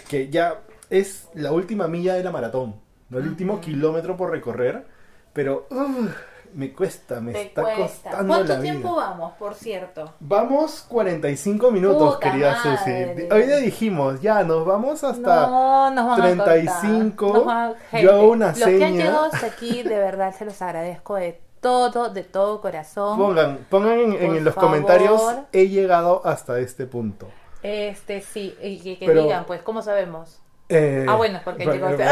[0.08, 2.76] que ya es la última milla de la maratón,
[3.10, 3.18] ¿no?
[3.18, 4.86] El último kilómetro por recorrer,
[5.32, 6.08] pero ugh,
[6.54, 7.82] me cuesta, me Te está cuesta.
[7.82, 9.06] costando ¿Cuánto la tiempo vida.
[9.10, 10.14] vamos, por cierto?
[10.20, 13.28] Vamos 45 minutos, Puta querida madre.
[13.30, 15.46] Hoy le dijimos, ya, nos vamos hasta...
[15.46, 17.36] no, nos van a 35, cortar.
[17.36, 20.44] Nos van a- yo hago una Los que han llegado hasta aquí, de verdad, se
[20.46, 23.18] los agradezco de todo, de todo corazón.
[23.18, 24.70] Pongan, pongan en, los favor.
[24.70, 27.28] comentarios, he llegado hasta este punto.
[27.62, 30.40] Este, sí, y que, que Pero- digan, pues, ¿cómo sabemos?
[30.68, 31.98] Eh, Ah, bueno, porque bueno, llegó-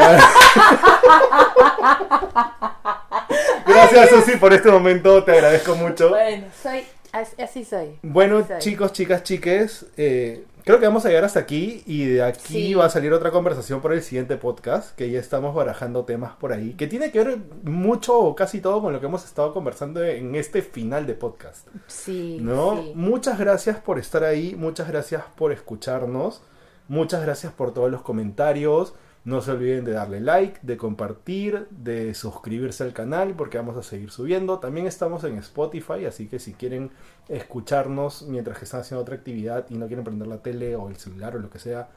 [3.67, 5.23] Gracias, Susi, por este momento.
[5.23, 6.09] Te agradezco mucho.
[6.09, 7.97] Bueno, soy, as- así soy.
[8.01, 8.59] Bueno, Así soy.
[8.59, 12.73] chicos, chicas, chiques, eh, creo que vamos a llegar hasta aquí y de aquí Sí.
[12.73, 16.53] va a salir otra conversación por el siguiente podcast, que ya estamos barajando temas por
[16.53, 20.03] ahí, que tiene que ver mucho o casi todo con lo que hemos estado conversando
[20.03, 21.67] en este final de podcast.
[21.87, 22.77] Sí, ¿No?
[22.81, 22.91] sí.
[22.95, 26.41] Muchas gracias por estar ahí, muchas gracias por escucharnos,
[26.87, 28.93] muchas gracias por todos los comentarios.
[29.23, 33.83] No se olviden de darle like, de compartir, de suscribirse al canal porque vamos a
[33.83, 34.59] seguir subiendo.
[34.59, 36.91] También estamos en Spotify, así que si quieren
[37.27, 40.95] escucharnos mientras que están haciendo otra actividad y no quieren prender la tele o el
[40.95, 41.89] celular o lo que sea,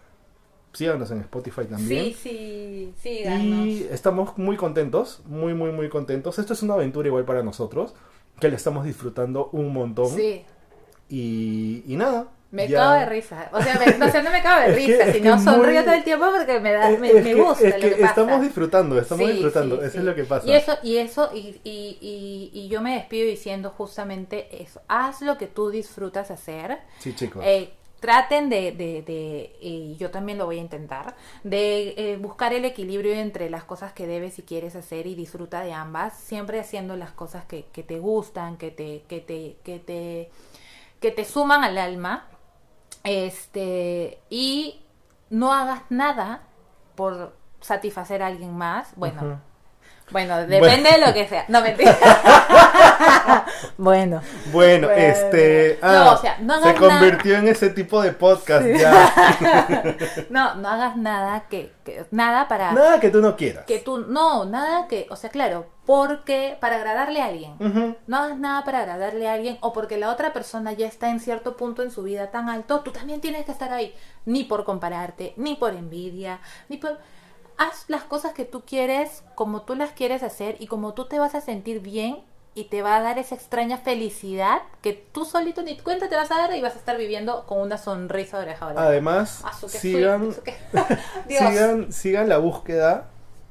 [0.73, 2.13] síganos en Spotify también.
[2.13, 3.67] Sí, sí, síganos.
[3.67, 6.39] Y estamos muy contentos, muy, muy, muy contentos.
[6.39, 7.95] Esto es una aventura igual para nosotros,
[8.41, 10.09] que le estamos disfrutando un montón.
[10.17, 10.45] Sí,
[11.09, 12.29] Y, y nada.
[12.51, 13.49] Me ya- cago de risa.
[13.53, 15.43] O sea, me- no, o sea, no me cago de que- risa, es sino que
[15.43, 17.81] sonrío muy- todo el tiempo porque me, da, me, es me que- gusta es lo
[17.81, 18.07] que que pasa.
[18.07, 19.99] estamos disfrutando, estamos Sí, disfrutando, sí, eso sí.
[19.99, 20.47] es lo que pasa.
[20.49, 24.81] Y eso, y eso, y, y, y, y yo me despido diciendo justamente eso.
[24.89, 26.79] Haz lo que tú disfrutas hacer.
[26.99, 27.43] Sí, chicos.
[27.47, 32.55] Eh, traten de, de, de- y yo también lo voy a intentar, de eh, buscar
[32.55, 36.59] el equilibrio entre las cosas que debes y quieres hacer y disfruta de ambas, siempre
[36.59, 40.31] haciendo las cosas que, que te gustan, que te, que te, que te,
[40.99, 42.27] que te suman al alma,
[43.05, 44.83] este, y
[45.31, 46.43] no hagas nada
[46.95, 49.41] por satisfacer a alguien más, bueno.
[50.11, 51.97] Bueno, depende de lo que sea, no mentira.
[53.79, 54.21] bueno.
[54.53, 54.91] Bueno, Bueno.
[54.91, 55.79] este.
[55.83, 56.99] No, ah, o sea, no se hagas nada.
[57.01, 59.97] convirtió en ese tipo de podcast ya.
[60.31, 63.65] No, no hagas nada que, que- nada para Nada que tú no quieras.
[63.67, 67.97] que tú no, nada que, o sea, claro, porque para agradarle a alguien.
[68.07, 71.21] No hagas nada para agradarle a alguien o porque la otra persona ya está en
[71.21, 73.95] cierto punto en su vida tan alto, tú también tienes que estar ahí,
[74.25, 76.99] ni por compararte, ni por envidia, ni por
[77.61, 81.19] haz las cosas que tú quieres como tú las quieres hacer y como tú te
[81.19, 85.63] vas a sentir bien y te va a dar esa extraña felicidad que tú solito
[85.63, 88.45] ni cuenta te vas a dar y vas a estar viviendo con una sonrisa de
[88.45, 88.83] oreja oreja.
[88.83, 90.35] Además, Ah, sigan,
[91.29, 93.09] sigan, sigan la búsqueda.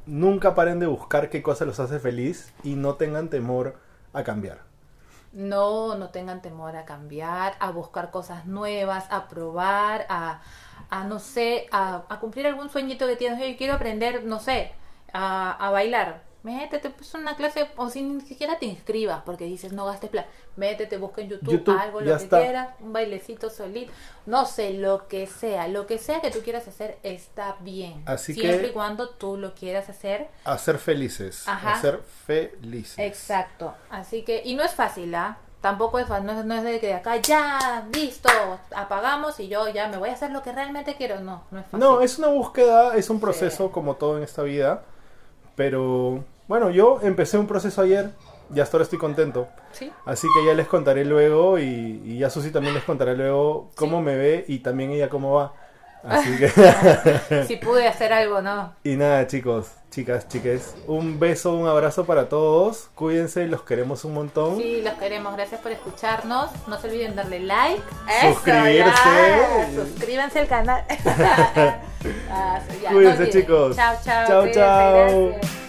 [0.07, 3.77] Nunca paren de buscar qué cosa los hace feliz y no tengan temor
[4.11, 4.63] a cambiar.
[5.33, 10.41] No, no tengan temor a cambiar, a buscar cosas nuevas, a probar, a,
[10.89, 13.39] a no sé, a, a cumplir algún sueñito que tienes.
[13.39, 14.71] Yo quiero aprender, no sé,
[15.13, 16.27] a, a bailar.
[16.41, 20.29] Métete pues una clase o si ni siquiera te inscribas porque dices no gastes plata.
[20.55, 22.39] Métete, busca en YouTube, YouTube, algo, lo que está.
[22.39, 23.91] quieras, un bailecito solito.
[24.25, 28.03] No sé, lo que sea, lo que sea que tú quieras hacer está bien.
[28.05, 31.45] Así Siempre que- y cuando tú lo quieras hacer A ser felices.
[31.45, 31.73] Ajá.
[31.73, 32.97] A ser felices.
[32.99, 33.73] Exacto.
[33.89, 35.37] Así que, y no es fácil, ¿ah?
[35.61, 38.29] Tampoco es fácil, no es, no es de que de acá ya, listo,
[38.73, 41.19] apagamos y yo ya me voy a hacer lo que realmente quiero.
[41.19, 41.79] No, no es fácil.
[41.79, 43.71] No, es una búsqueda, es un proceso Sí.
[43.73, 44.83] como todo en esta vida.
[45.55, 48.11] Pero bueno, yo empecé un proceso ayer
[48.53, 49.47] y hasta ahora estoy contento.
[49.73, 49.91] Sí.
[50.05, 53.97] Así que ya les contaré luego y, y ya Susi también les contará luego cómo
[53.99, 54.03] Sí.
[54.05, 55.53] me ve y también ella cómo va.
[56.03, 56.49] Así que...
[57.47, 58.73] Si pude hacer algo, ¿no?
[58.83, 62.89] y nada chicos, chicas, chiques, un beso, un abrazo para todos.
[62.95, 64.57] Cuídense, los queremos un montón.
[64.57, 65.33] Sí, los queremos.
[65.35, 66.49] Gracias por escucharnos.
[66.67, 67.81] No se olviden darle like.
[68.21, 69.75] Suscribirse.
[69.75, 70.83] Suscríbanse al canal.
[72.31, 73.75] Ah, no Cuídense chicos.
[73.75, 74.27] Chao, chao.
[74.27, 75.68] Chao, chao.